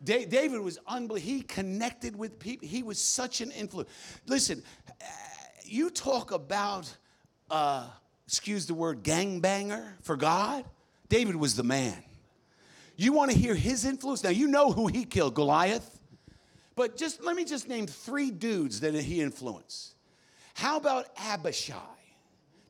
David 0.03 0.61
was 0.61 0.79
unbelievable. 0.87 1.15
He 1.15 1.41
connected 1.41 2.15
with 2.15 2.39
people. 2.39 2.67
He 2.67 2.83
was 2.83 2.99
such 2.99 3.41
an 3.41 3.51
influence. 3.51 3.89
Listen, 4.27 4.63
you 5.65 5.89
talk 5.89 6.31
about, 6.31 6.93
uh, 7.51 7.87
excuse 8.25 8.65
the 8.65 8.73
word, 8.73 9.03
gangbanger 9.03 9.93
for 10.01 10.15
God. 10.15 10.65
David 11.09 11.35
was 11.35 11.55
the 11.55 11.63
man. 11.63 12.03
You 12.95 13.13
want 13.13 13.31
to 13.31 13.37
hear 13.37 13.55
his 13.55 13.85
influence? 13.85 14.23
Now, 14.23 14.29
you 14.29 14.47
know 14.47 14.71
who 14.71 14.87
he 14.87 15.05
killed 15.05 15.35
Goliath. 15.35 15.99
But 16.75 16.95
just 16.95 17.21
let 17.23 17.35
me 17.35 17.43
just 17.43 17.67
name 17.67 17.87
three 17.87 18.31
dudes 18.31 18.79
that 18.81 18.93
he 18.93 19.21
influenced. 19.21 19.95
How 20.53 20.77
about 20.77 21.07
Abishai? 21.17 21.75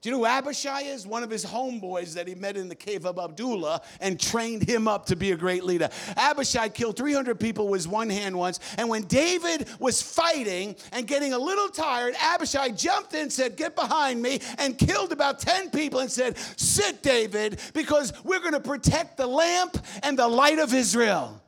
Do 0.01 0.09
you 0.09 0.15
know 0.15 0.19
who 0.19 0.25
Abishai 0.27 0.83
is? 0.83 1.05
One 1.05 1.23
of 1.23 1.29
his 1.29 1.43
homeboys 1.43 2.13
that 2.13 2.25
he 2.25 2.33
met 2.33 2.55
in 2.55 2.69
the 2.69 2.75
cave 2.75 3.05
of 3.05 3.17
Adullam 3.17 3.81
and 3.99 4.17
trained 4.17 4.67
him 4.67 4.87
up 4.87 5.07
to 5.07 5.17
be 5.17 5.33
a 5.33 5.35
great 5.35 5.65
leader. 5.65 5.89
Abishai 6.15 6.69
killed 6.69 6.95
300 6.95 7.37
people 7.37 7.67
with 7.67 7.85
one 7.85 8.09
hand 8.09 8.37
once. 8.37 8.61
And 8.77 8.87
when 8.87 9.03
David 9.03 9.67
was 9.77 10.01
fighting 10.01 10.77
and 10.93 11.05
getting 11.05 11.33
a 11.33 11.37
little 11.37 11.67
tired, 11.67 12.15
Abishai 12.21 12.69
jumped 12.69 13.13
in, 13.13 13.29
said, 13.29 13.57
Get 13.57 13.75
behind 13.75 14.21
me, 14.21 14.39
and 14.57 14.77
killed 14.77 15.11
about 15.11 15.39
10 15.39 15.69
people 15.69 15.99
and 15.99 16.09
said, 16.09 16.37
Sit, 16.55 17.03
David, 17.03 17.59
because 17.73 18.13
we're 18.23 18.39
going 18.39 18.53
to 18.53 18.61
protect 18.61 19.17
the 19.17 19.27
lamp 19.27 19.77
and 20.03 20.17
the 20.17 20.27
light 20.29 20.59
of 20.59 20.73
Israel. 20.73 21.41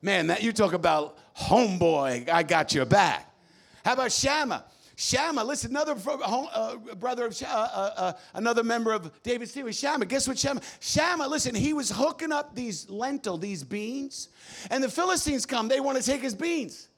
Man, 0.00 0.28
that 0.28 0.42
you 0.42 0.54
talk 0.54 0.72
about 0.72 1.18
homeboy, 1.36 2.30
I 2.30 2.44
got 2.44 2.72
your 2.72 2.86
back. 2.86 3.30
How 3.84 3.92
about 3.92 4.10
Shammah? 4.10 4.64
Shammah, 5.00 5.44
listen, 5.44 5.70
another 5.70 5.96
uh, 6.06 6.76
brother 6.76 7.24
of 7.24 7.42
uh, 7.42 7.46
uh, 7.46 7.90
uh, 7.96 8.12
another 8.34 8.62
member 8.62 8.92
of 8.92 9.10
David's 9.22 9.50
team 9.50 9.64
was 9.64 9.78
Shammah. 9.78 10.04
Guess 10.04 10.28
what 10.28 10.38
Shammah? 10.38 10.60
Shammah, 10.78 11.26
listen, 11.26 11.54
he 11.54 11.72
was 11.72 11.90
hooking 11.90 12.32
up 12.32 12.54
these 12.54 12.88
lentil, 12.90 13.38
these 13.38 13.64
beans, 13.64 14.28
and 14.70 14.84
the 14.84 14.90
Philistines 14.90 15.46
come. 15.46 15.68
They 15.68 15.80
want 15.80 15.96
to 15.96 16.04
take 16.04 16.20
his 16.20 16.34
beans. 16.34 16.88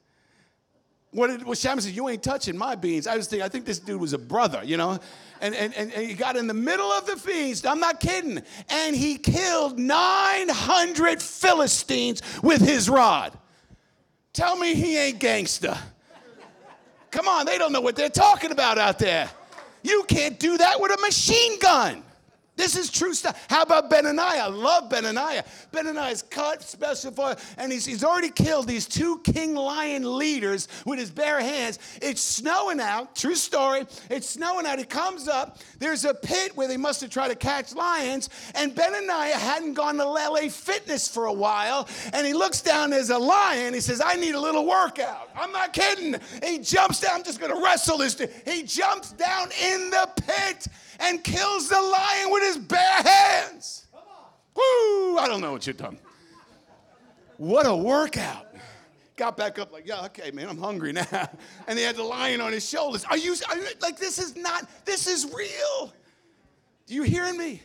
What 1.11 1.27
did 1.27 1.45
well, 1.45 1.55
Shammah 1.55 1.79
said, 1.79 1.93
You 1.93 2.09
ain't 2.09 2.21
touching 2.21 2.57
my 2.57 2.75
beans. 2.75 3.07
I 3.07 3.15
was 3.15 3.29
thinking, 3.29 3.45
I 3.45 3.47
think 3.47 3.63
this 3.63 3.79
dude 3.79 4.01
was 4.01 4.11
a 4.11 4.17
brother, 4.17 4.61
you 4.65 4.75
know? 4.75 4.99
And, 5.39 5.55
and, 5.55 5.73
and, 5.73 5.93
and 5.93 6.05
he 6.05 6.13
got 6.13 6.35
in 6.35 6.47
the 6.47 6.53
middle 6.53 6.91
of 6.91 7.05
the 7.05 7.15
feast. 7.15 7.65
I'm 7.65 7.79
not 7.79 8.01
kidding. 8.01 8.41
And 8.67 8.97
he 8.97 9.17
killed 9.17 9.79
900 9.79 11.21
Philistines 11.21 12.21
with 12.43 12.59
his 12.59 12.89
rod. 12.89 13.31
Tell 14.33 14.57
me 14.57 14.73
he 14.73 14.97
ain't 14.97 15.19
gangster. 15.19 15.77
Come 17.13 17.27
on, 17.27 17.45
they 17.45 17.59
don't 17.59 17.71
know 17.71 17.79
what 17.79 17.95
they're 17.95 18.09
talking 18.09 18.51
about 18.51 18.79
out 18.79 18.97
there. 18.97 19.29
You 19.83 20.03
can't 20.07 20.39
do 20.39 20.57
that 20.57 20.81
with 20.81 20.91
a 20.91 20.99
machine 20.99 21.59
gun. 21.59 22.03
This 22.63 22.77
is 22.77 22.89
true 22.89 23.13
stuff. 23.13 23.45
How 23.49 23.63
about 23.63 23.89
Benaniah? 23.89 24.39
I 24.39 24.47
love 24.47 24.87
Benaniah. 24.87 25.45
Benaniah's 25.73 26.21
cut 26.21 26.63
special 26.63 27.11
for, 27.11 27.35
and 27.57 27.69
he's, 27.73 27.85
he's 27.85 28.05
already 28.05 28.29
killed 28.29 28.69
these 28.69 28.85
two 28.87 29.19
king 29.25 29.53
lion 29.53 30.17
leaders 30.17 30.69
with 30.85 30.97
his 30.97 31.11
bare 31.11 31.41
hands. 31.41 31.77
It's 32.01 32.21
snowing 32.21 32.79
out. 32.79 33.17
True 33.17 33.35
story. 33.35 33.85
It's 34.09 34.29
snowing 34.29 34.65
out. 34.65 34.79
He 34.79 34.85
comes 34.85 35.27
up. 35.27 35.57
There's 35.79 36.05
a 36.05 36.13
pit 36.13 36.55
where 36.55 36.69
they 36.69 36.77
must 36.77 37.01
have 37.01 37.09
tried 37.09 37.31
to 37.31 37.35
catch 37.35 37.75
lions, 37.75 38.29
and 38.55 38.73
Benaniah 38.73 39.33
hadn't 39.33 39.73
gone 39.73 39.97
to 39.97 40.05
LA 40.05 40.47
Fitness 40.47 41.09
for 41.09 41.25
a 41.25 41.33
while, 41.33 41.85
and 42.13 42.25
he 42.25 42.31
looks 42.31 42.61
down. 42.61 42.91
There's 42.91 43.09
a 43.09 43.19
lion. 43.19 43.73
He 43.73 43.81
says, 43.81 44.01
"I 44.03 44.13
need 44.13 44.35
a 44.35 44.39
little 44.39 44.65
workout." 44.65 45.31
I'm 45.35 45.51
not 45.51 45.73
kidding. 45.73 46.15
He 46.41 46.59
jumps 46.59 47.01
down. 47.01 47.15
I'm 47.15 47.23
just 47.25 47.41
going 47.41 47.53
to 47.53 47.61
wrestle 47.61 47.97
this. 47.97 48.17
He 48.47 48.63
jumps 48.63 49.11
down 49.11 49.49
in 49.61 49.89
the 49.89 50.09
pit 50.25 50.67
and 50.99 51.23
kills 51.23 51.69
the 51.69 51.81
lion 51.81 52.31
with 52.31 52.43
his 52.43 52.57
bare 52.57 53.01
hands. 53.03 53.87
Woo! 54.55 55.17
I 55.17 55.25
don't 55.27 55.41
know 55.41 55.51
what 55.51 55.65
you've 55.65 55.77
done. 55.77 55.97
What 57.37 57.65
a 57.65 57.75
workout. 57.75 58.47
Got 59.15 59.37
back 59.37 59.59
up 59.59 59.71
like, 59.71 59.87
yeah, 59.87 60.05
okay, 60.05 60.31
man, 60.31 60.49
I'm 60.49 60.57
hungry 60.57 60.91
now. 60.91 61.05
And 61.67 61.77
he 61.77 61.85
had 61.85 61.95
the 61.95 62.03
lion 62.03 62.41
on 62.41 62.51
his 62.51 62.67
shoulders. 62.67 63.05
Are 63.05 63.17
you, 63.17 63.35
are 63.49 63.57
you 63.57 63.65
like, 63.81 63.97
this 63.97 64.17
is 64.17 64.35
not, 64.35 64.67
this 64.85 65.07
is 65.07 65.31
real. 65.33 65.93
Do 66.87 66.95
you 66.95 67.03
hearing 67.03 67.37
me? 67.37 67.61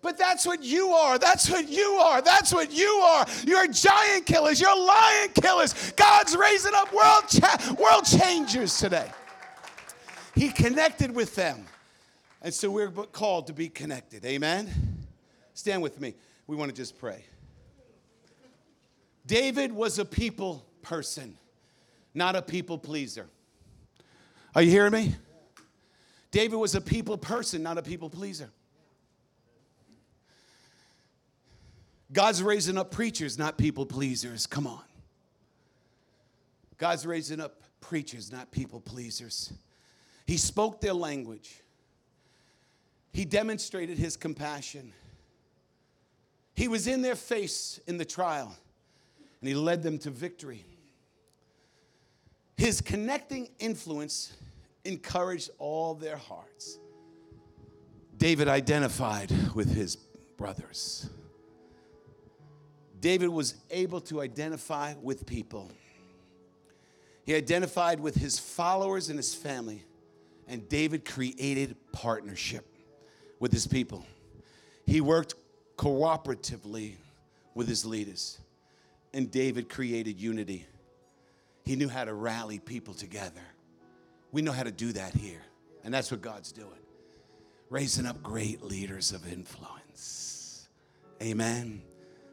But 0.00 0.16
that's 0.16 0.46
what 0.46 0.62
you 0.62 0.90
are. 0.90 1.18
That's 1.18 1.50
what 1.50 1.68
you 1.68 1.84
are. 2.00 2.22
That's 2.22 2.54
what 2.54 2.72
you 2.72 2.86
are. 2.86 3.26
You're 3.44 3.66
giant 3.66 4.26
killers. 4.26 4.60
You're 4.60 4.76
lion 4.76 5.30
killers. 5.34 5.92
God's 5.92 6.36
raising 6.36 6.72
up 6.74 6.92
world, 6.92 7.24
cha- 7.28 7.76
world 7.78 8.04
changers 8.04 8.78
today. 8.78 9.10
He 10.34 10.50
connected 10.50 11.12
with 11.14 11.34
them. 11.34 11.64
And 12.40 12.54
so 12.54 12.70
we're 12.70 12.90
called 12.90 13.48
to 13.48 13.52
be 13.52 13.68
connected. 13.68 14.24
Amen? 14.24 14.70
Stand 15.54 15.82
with 15.82 16.00
me. 16.00 16.14
We 16.46 16.56
want 16.56 16.70
to 16.70 16.76
just 16.76 16.98
pray. 16.98 17.24
David 19.26 19.72
was 19.72 19.98
a 19.98 20.04
people 20.04 20.64
person, 20.82 21.36
not 22.14 22.36
a 22.36 22.42
people 22.42 22.78
pleaser. 22.78 23.26
Are 24.54 24.62
you 24.62 24.70
hearing 24.70 24.92
me? 24.92 25.14
David 26.30 26.56
was 26.56 26.74
a 26.74 26.80
people 26.80 27.18
person, 27.18 27.62
not 27.62 27.76
a 27.76 27.82
people 27.82 28.08
pleaser. 28.08 28.50
God's 32.12 32.42
raising 32.42 32.78
up 32.78 32.90
preachers, 32.90 33.38
not 33.38 33.58
people 33.58 33.84
pleasers. 33.84 34.46
Come 34.46 34.66
on. 34.66 34.80
God's 36.78 37.06
raising 37.06 37.40
up 37.40 37.60
preachers, 37.80 38.32
not 38.32 38.50
people 38.50 38.80
pleasers. 38.80 39.52
He 40.26 40.36
spoke 40.36 40.80
their 40.80 40.94
language. 40.94 41.62
He 43.18 43.24
demonstrated 43.24 43.98
his 43.98 44.16
compassion. 44.16 44.92
He 46.54 46.68
was 46.68 46.86
in 46.86 47.02
their 47.02 47.16
face 47.16 47.80
in 47.88 47.98
the 47.98 48.04
trial, 48.04 48.56
and 49.40 49.48
he 49.48 49.56
led 49.56 49.82
them 49.82 49.98
to 49.98 50.10
victory. 50.10 50.64
His 52.56 52.80
connecting 52.80 53.48
influence 53.58 54.34
encouraged 54.84 55.50
all 55.58 55.94
their 55.94 56.16
hearts. 56.16 56.78
David 58.16 58.46
identified 58.46 59.32
with 59.52 59.74
his 59.74 59.96
brothers. 60.36 61.10
David 63.00 63.30
was 63.30 63.56
able 63.72 64.00
to 64.02 64.20
identify 64.20 64.94
with 65.02 65.26
people. 65.26 65.72
He 67.24 67.34
identified 67.34 67.98
with 67.98 68.14
his 68.14 68.38
followers 68.38 69.08
and 69.08 69.18
his 69.18 69.34
family, 69.34 69.82
and 70.46 70.68
David 70.68 71.04
created 71.04 71.74
partnership 71.90 72.64
with 73.40 73.52
his 73.52 73.66
people. 73.66 74.04
He 74.86 75.00
worked 75.00 75.34
cooperatively 75.76 76.94
with 77.54 77.68
his 77.68 77.84
leaders. 77.84 78.38
And 79.14 79.30
David 79.30 79.68
created 79.68 80.20
unity. 80.20 80.66
He 81.64 81.76
knew 81.76 81.88
how 81.88 82.04
to 82.04 82.14
rally 82.14 82.58
people 82.58 82.94
together. 82.94 83.40
We 84.32 84.42
know 84.42 84.52
how 84.52 84.62
to 84.62 84.70
do 84.70 84.92
that 84.92 85.14
here. 85.14 85.40
And 85.84 85.92
that's 85.92 86.10
what 86.10 86.20
God's 86.20 86.52
doing 86.52 86.78
raising 87.70 88.06
up 88.06 88.22
great 88.22 88.62
leaders 88.62 89.12
of 89.12 89.30
influence. 89.30 90.68
Amen. 91.22 91.82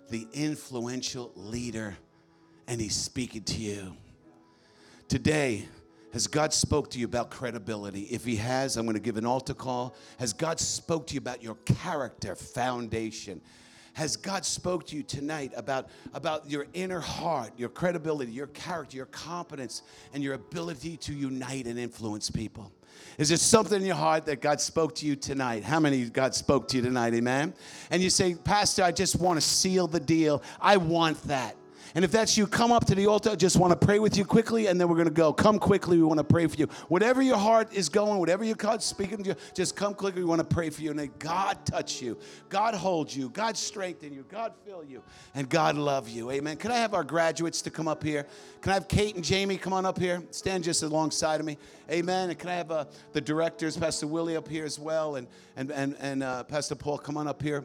The 0.10 0.28
influential 0.34 1.32
leader, 1.36 1.98
and 2.68 2.80
he's 2.80 2.96
speaking 2.96 3.44
to 3.44 3.60
you. 3.60 3.98
Today, 5.08 5.68
has 6.15 6.28
God 6.28 6.54
spoke 6.54 6.89
to 6.91 6.97
you 6.97 7.04
about 7.04 7.30
credibility? 7.30 8.04
If 8.04 8.23
he 8.23 8.38
has, 8.38 8.78
I'm 8.78 8.86
going 8.86 8.93
to 8.93 9.01
give 9.01 9.17
an 9.17 9.25
altar 9.25 9.54
call. 9.54 9.97
Has 10.17 10.32
God 10.32 10.62
spoke 10.62 11.08
to 11.08 11.13
you 11.13 11.17
about 11.17 11.43
your 11.43 11.56
character 11.65 12.38
foundation? 12.38 13.41
Has 13.95 14.15
God 14.15 14.45
spoke 14.45 14.88
to 14.88 14.95
you 14.95 15.04
tonight 15.04 15.51
about, 15.58 15.89
about 16.13 16.49
your 16.49 16.67
inner 16.73 17.01
heart, 17.01 17.51
your 17.58 17.67
credibility, 17.67 18.32
your 18.32 18.47
character, 18.47 18.95
your 18.95 19.08
competence, 19.08 19.82
and 20.13 20.23
your 20.23 20.36
ability 20.36 20.95
to 20.95 21.13
unite 21.13 21.65
and 21.65 21.78
influence 21.78 22.32
people? 22.32 22.71
Is 23.17 23.28
there 23.28 23.38
something 23.38 23.82
in 23.82 23.86
your 23.86 23.97
heart 23.97 24.25
that 24.28 24.39
God 24.39 24.62
spoke 24.62 24.95
to 24.95 25.06
you 25.06 25.17
tonight? 25.17 25.65
How 25.65 25.82
many 25.82 26.06
God 26.06 26.34
spoke 26.34 26.69
to 26.69 26.78
you 26.78 26.82
tonight? 26.82 27.13
Amen. 27.13 27.54
And 27.91 28.01
you 28.01 28.10
say, 28.10 28.36
Pastor, 28.36 28.84
I 28.84 28.93
just 28.93 29.17
want 29.17 29.36
to 29.36 29.45
seal 29.45 29.86
the 29.86 29.99
deal. 29.99 30.41
I 30.62 30.78
want 30.78 31.21
that. 31.23 31.58
And 31.96 32.04
if 32.04 32.12
that's 32.12 32.38
you, 32.38 32.46
come 32.46 32.74
up 32.74 32.84
to 32.88 32.96
the 32.96 33.08
altar. 33.08 33.38
Just 33.38 33.56
want 33.56 33.72
to 33.72 33.86
pray 33.86 34.00
with 34.00 34.18
you 34.18 34.26
quickly, 34.26 34.68
and 34.68 34.80
then 34.80 34.90
we're 34.90 34.98
going 34.98 35.08
to 35.08 35.14
go. 35.14 35.32
Come 35.32 35.58
quickly. 35.58 35.96
We 35.96 36.04
want 36.04 36.18
to 36.18 36.26
pray 36.26 36.46
for 36.46 36.58
you. 36.58 36.66
Whatever 36.90 37.22
your 37.22 37.38
heart 37.38 37.74
is 37.74 37.88
going, 37.88 38.20
whatever 38.20 38.44
your 38.44 38.56
God's 38.56 38.84
speaking 38.84 39.24
to 39.24 39.30
you, 39.30 39.36
just 39.54 39.78
come 39.78 39.94
quickly. 39.94 40.22
We 40.22 40.28
want 40.28 40.40
to 40.40 40.56
pray 40.56 40.70
for 40.70 40.82
you. 40.82 40.90
And 40.90 41.00
then 41.00 41.12
God 41.20 41.66
touch 41.66 42.02
you, 42.02 42.18
God 42.50 42.76
hold 42.76 43.14
you, 43.14 43.30
God 43.30 43.56
strengthen 43.56 44.14
you, 44.14 44.26
God 44.28 44.52
fill 44.66 44.84
you, 44.84 45.02
and 45.36 45.50
God 45.50 45.78
love 45.78 46.10
you. 46.10 46.32
Amen. 46.32 46.58
Can 46.58 46.72
I 46.72 46.76
have 46.76 46.94
our 46.94 47.06
graduates 47.06 47.62
to 47.62 47.70
come 47.70 47.88
up 47.88 48.04
here? 48.04 48.28
Can 48.60 48.72
I 48.72 48.74
have 48.74 48.90
Kate 48.90 49.16
and 49.16 49.24
Jamie 49.24 49.56
come 49.56 49.72
on 49.72 49.86
up 49.86 49.98
here? 49.98 50.22
Stand 50.32 50.66
just 50.66 50.84
alongside 50.84 51.40
of 51.40 51.46
me. 51.46 51.58
Amen. 51.90 52.30
And 52.30 52.38
can 52.38 52.50
I 52.50 52.56
have 52.56 52.72
uh, 52.72 52.86
the 53.14 53.22
directors, 53.22 53.78
Pastor 53.78 54.08
Willie, 54.08 54.36
up 54.36 54.50
here 54.50 54.66
as 54.66 54.78
well, 54.78 55.16
and 55.16 55.28
and 55.56 55.72
and 55.72 55.96
and 56.02 56.24
uh, 56.24 56.44
Pastor 56.44 56.76
Paul, 56.76 56.98
come 56.98 57.16
on 57.16 57.30
up 57.30 57.42
here. 57.42 57.64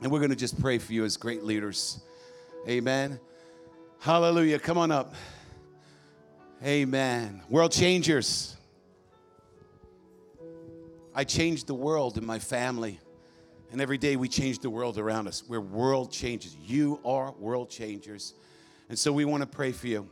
And 0.00 0.10
we're 0.10 0.20
going 0.20 0.30
to 0.30 0.36
just 0.36 0.58
pray 0.58 0.78
for 0.78 0.94
you 0.94 1.04
as 1.04 1.18
great 1.18 1.44
leaders. 1.44 2.00
Amen. 2.66 3.20
Hallelujah. 4.04 4.58
Come 4.58 4.76
on 4.76 4.90
up. 4.90 5.14
Amen. 6.62 7.40
World 7.48 7.72
changers. 7.72 8.54
I 11.14 11.24
changed 11.24 11.68
the 11.68 11.74
world 11.74 12.18
in 12.18 12.26
my 12.26 12.38
family. 12.38 13.00
And 13.72 13.80
every 13.80 13.96
day 13.96 14.16
we 14.16 14.28
change 14.28 14.58
the 14.58 14.68
world 14.68 14.98
around 14.98 15.26
us. 15.26 15.42
We're 15.48 15.62
world 15.62 16.12
changers. 16.12 16.54
You 16.66 17.00
are 17.02 17.32
world 17.38 17.70
changers. 17.70 18.34
And 18.90 18.98
so 18.98 19.10
we 19.10 19.24
want 19.24 19.40
to 19.42 19.46
pray 19.46 19.72
for 19.72 19.86
you. 19.86 20.06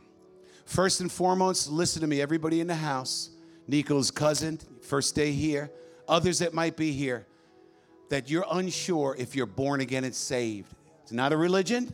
First 0.65 0.99
and 0.99 1.11
foremost, 1.11 1.69
listen 1.69 2.01
to 2.01 2.07
me, 2.07 2.19
everybody 2.19 2.61
in 2.61 2.65
the 2.65 2.73
house, 2.73 3.29
Nico's 3.67 4.09
cousin, 4.09 4.59
first 4.81 5.13
day 5.13 5.33
here, 5.33 5.69
others 6.07 6.39
that 6.39 6.55
might 6.55 6.75
be 6.75 6.93
here, 6.93 7.27
that 8.09 8.27
you're 8.27 8.47
unsure 8.53 9.15
if 9.19 9.35
you're 9.35 9.45
born 9.45 9.81
again 9.81 10.03
and 10.03 10.15
saved. 10.15 10.73
It's 11.03 11.11
not 11.11 11.31
a 11.31 11.37
religion, 11.37 11.93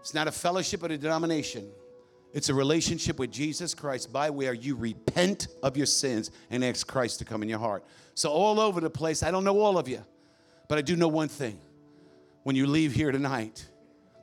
it's 0.00 0.14
not 0.14 0.26
a 0.26 0.32
fellowship 0.32 0.82
or 0.82 0.86
a 0.86 0.96
denomination. 0.96 1.70
It's 2.32 2.48
a 2.48 2.54
relationship 2.54 3.18
with 3.18 3.30
Jesus 3.30 3.74
Christ 3.74 4.12
by 4.12 4.30
where 4.30 4.54
you 4.54 4.76
repent 4.76 5.48
of 5.62 5.76
your 5.76 5.86
sins 5.86 6.30
and 6.50 6.64
ask 6.64 6.86
Christ 6.86 7.18
to 7.18 7.24
come 7.24 7.42
in 7.42 7.48
your 7.48 7.58
heart. 7.58 7.84
So, 8.14 8.30
all 8.30 8.60
over 8.60 8.80
the 8.80 8.90
place, 8.90 9.22
I 9.22 9.30
don't 9.30 9.44
know 9.44 9.58
all 9.60 9.78
of 9.78 9.88
you, 9.88 10.04
but 10.68 10.78
I 10.78 10.82
do 10.82 10.94
know 10.96 11.08
one 11.08 11.28
thing. 11.28 11.60
When 12.44 12.56
you 12.56 12.66
leave 12.66 12.92
here 12.92 13.12
tonight, 13.12 13.66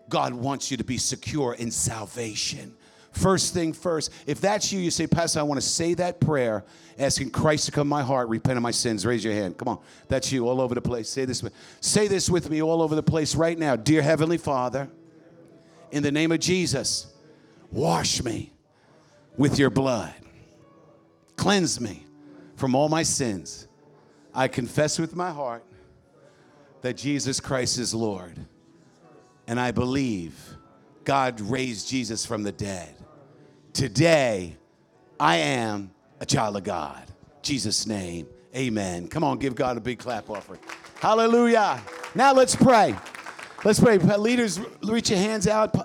God 0.10 0.34
wants 0.34 0.72
you 0.72 0.78
to 0.78 0.84
be 0.84 0.98
secure 0.98 1.54
in 1.54 1.70
salvation. 1.70 2.76
First 3.12 3.54
thing 3.54 3.74
first, 3.74 4.12
if 4.26 4.40
that's 4.40 4.72
you, 4.72 4.80
you 4.80 4.92
say, 4.92 5.08
Pastor, 5.08 5.40
I 5.40 5.44
want 5.44 5.60
to 5.60 5.66
say 5.66 5.94
that 5.96 6.20
prayer, 6.20 6.64
asking 7.00 7.32
Christ 7.32 7.66
to 7.66 7.72
come 7.72 7.88
in 7.88 7.90
my 7.90 8.04
heart, 8.04 8.30
repent 8.30 8.58
of 8.58 8.64
my 8.64 8.72
sins. 8.72 9.06
Raise 9.06 9.24
your 9.24 9.34
hand. 9.34 9.58
Come 9.58 9.68
on. 9.68 9.80
That's 10.08 10.32
you 10.32 10.48
all 10.48 10.62
over 10.62 10.76
the 10.76 10.82
place. 10.82 11.10
Say 11.10 11.26
this 11.26 11.42
with, 11.42 11.54
say 11.82 12.08
this 12.08 12.30
with 12.30 12.50
me 12.50 12.62
all 12.62 12.82
over 12.82 12.96
the 12.96 13.04
place 13.04 13.36
right 13.36 13.58
now. 13.58 13.76
Dear 13.76 14.02
Heavenly 14.02 14.38
Father, 14.38 14.88
in 15.92 16.04
the 16.04 16.12
name 16.12 16.32
of 16.32 16.40
Jesus, 16.40 17.08
wash 17.72 18.24
me 18.24 18.54
with 19.38 19.60
your 19.60 19.70
blood. 19.70 20.14
Cleanse 21.36 21.80
me 21.80 22.06
from 22.56 22.76
all 22.76 22.90
my 22.90 23.04
sins. 23.04 23.68
I 24.34 24.48
confess 24.48 25.00
with 25.00 25.16
my 25.16 25.32
heart 25.32 25.64
that 26.82 26.98
Jesus 26.98 27.40
Christ 27.40 27.78
is 27.78 27.94
Lord. 27.94 28.38
And 29.48 29.60
I 29.60 29.72
believe 29.72 30.38
God 31.04 31.40
raised 31.40 31.88
Jesus 31.88 32.26
from 32.26 32.44
the 32.44 32.52
dead. 32.52 32.96
Today, 33.74 34.58
I 35.20 35.38
am 35.38 35.92
a 36.20 36.26
child 36.26 36.58
of 36.58 36.64
God. 36.64 37.04
Jesus' 37.42 37.88
name, 37.88 38.28
amen. 38.56 39.08
Come 39.08 39.24
on, 39.24 39.38
give 39.38 39.56
God 39.56 39.78
a 39.78 39.80
big 39.80 40.00
clap 40.00 40.30
offering. 40.30 40.60
Hallelujah. 41.00 41.82
Now 42.14 42.34
let's 42.34 42.56
pray. 42.56 42.96
Let's 43.68 43.82
pray. 43.82 43.98
Leaders, 43.98 44.62
reach 44.82 45.10
your 45.10 45.20
hands 45.20 45.46
out. 45.46 45.76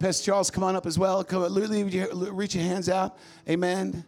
Pastor 0.00 0.24
Charles, 0.24 0.50
come 0.50 0.64
on 0.64 0.74
up 0.74 0.84
as 0.84 0.98
well. 0.98 1.22
Come, 1.22 1.54
reach 1.54 2.56
your 2.56 2.64
hands 2.64 2.88
out. 2.88 3.16
Amen. 3.48 4.04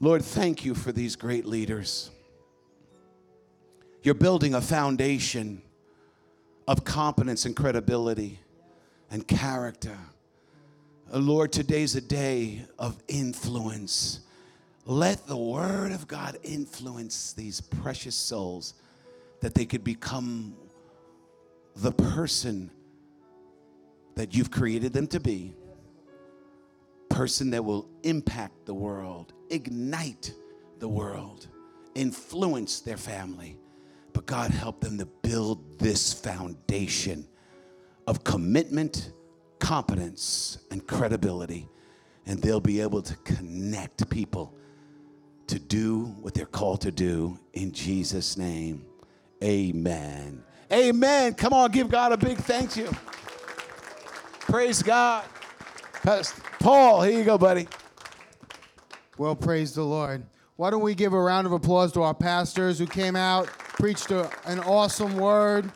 Lord, 0.00 0.24
thank 0.24 0.64
you 0.64 0.74
for 0.74 0.90
these 0.90 1.14
great 1.14 1.46
leaders. 1.46 2.10
You're 4.02 4.14
building 4.14 4.54
a 4.54 4.60
foundation 4.60 5.62
of 6.66 6.82
competence 6.82 7.44
and 7.44 7.54
credibility 7.54 8.40
and 9.12 9.28
character. 9.28 9.96
Uh, 11.14 11.18
Lord, 11.18 11.52
today's 11.52 11.94
a 11.94 12.00
day 12.00 12.64
of 12.80 13.00
influence. 13.06 14.22
Let 14.84 15.26
the 15.26 15.36
Word 15.36 15.92
of 15.92 16.08
God 16.08 16.38
influence 16.42 17.32
these 17.32 17.60
precious 17.60 18.16
souls 18.16 18.74
that 19.40 19.54
they 19.54 19.64
could 19.64 19.84
become 19.84 20.54
the 21.76 21.92
person 21.92 22.70
that 24.14 24.34
you've 24.34 24.50
created 24.50 24.92
them 24.92 25.06
to 25.08 25.20
be. 25.20 25.54
Person 27.08 27.50
that 27.50 27.64
will 27.64 27.88
impact 28.02 28.66
the 28.66 28.74
world, 28.74 29.32
ignite 29.50 30.32
the 30.78 30.88
world, 30.88 31.46
influence 31.94 32.80
their 32.80 32.96
family 32.96 33.58
but 34.12 34.26
God 34.26 34.50
help 34.50 34.80
them 34.80 34.98
to 34.98 35.06
build 35.06 35.78
this 35.78 36.12
foundation 36.12 37.26
of 38.06 38.24
commitment, 38.24 39.12
competence, 39.58 40.58
and 40.70 40.86
credibility. 40.86 41.68
And 42.26 42.40
they'll 42.40 42.60
be 42.60 42.80
able 42.80 43.02
to 43.02 43.16
connect 43.18 44.08
people 44.10 44.54
to 45.52 45.58
do 45.58 46.04
what 46.22 46.32
they're 46.32 46.46
called 46.46 46.80
to 46.80 46.90
do 46.90 47.38
in 47.52 47.72
Jesus' 47.72 48.38
name. 48.38 48.86
Amen. 49.44 50.42
Amen. 50.72 51.34
Come 51.34 51.52
on, 51.52 51.70
give 51.70 51.90
God 51.90 52.10
a 52.12 52.16
big 52.16 52.38
thank 52.38 52.74
you. 52.74 52.90
Praise 54.40 54.82
God. 54.82 55.26
Paul, 56.58 57.02
here 57.02 57.18
you 57.18 57.24
go, 57.24 57.36
buddy. 57.36 57.68
Well, 59.18 59.36
praise 59.36 59.74
the 59.74 59.82
Lord. 59.82 60.24
Why 60.56 60.70
don't 60.70 60.80
we 60.80 60.94
give 60.94 61.12
a 61.12 61.20
round 61.20 61.46
of 61.46 61.52
applause 61.52 61.92
to 61.92 62.02
our 62.02 62.14
pastors 62.14 62.78
who 62.78 62.86
came 62.86 63.14
out 63.14 63.46
preached 63.74 64.10
a, 64.10 64.30
an 64.46 64.60
awesome 64.60 65.16
word. 65.16 65.70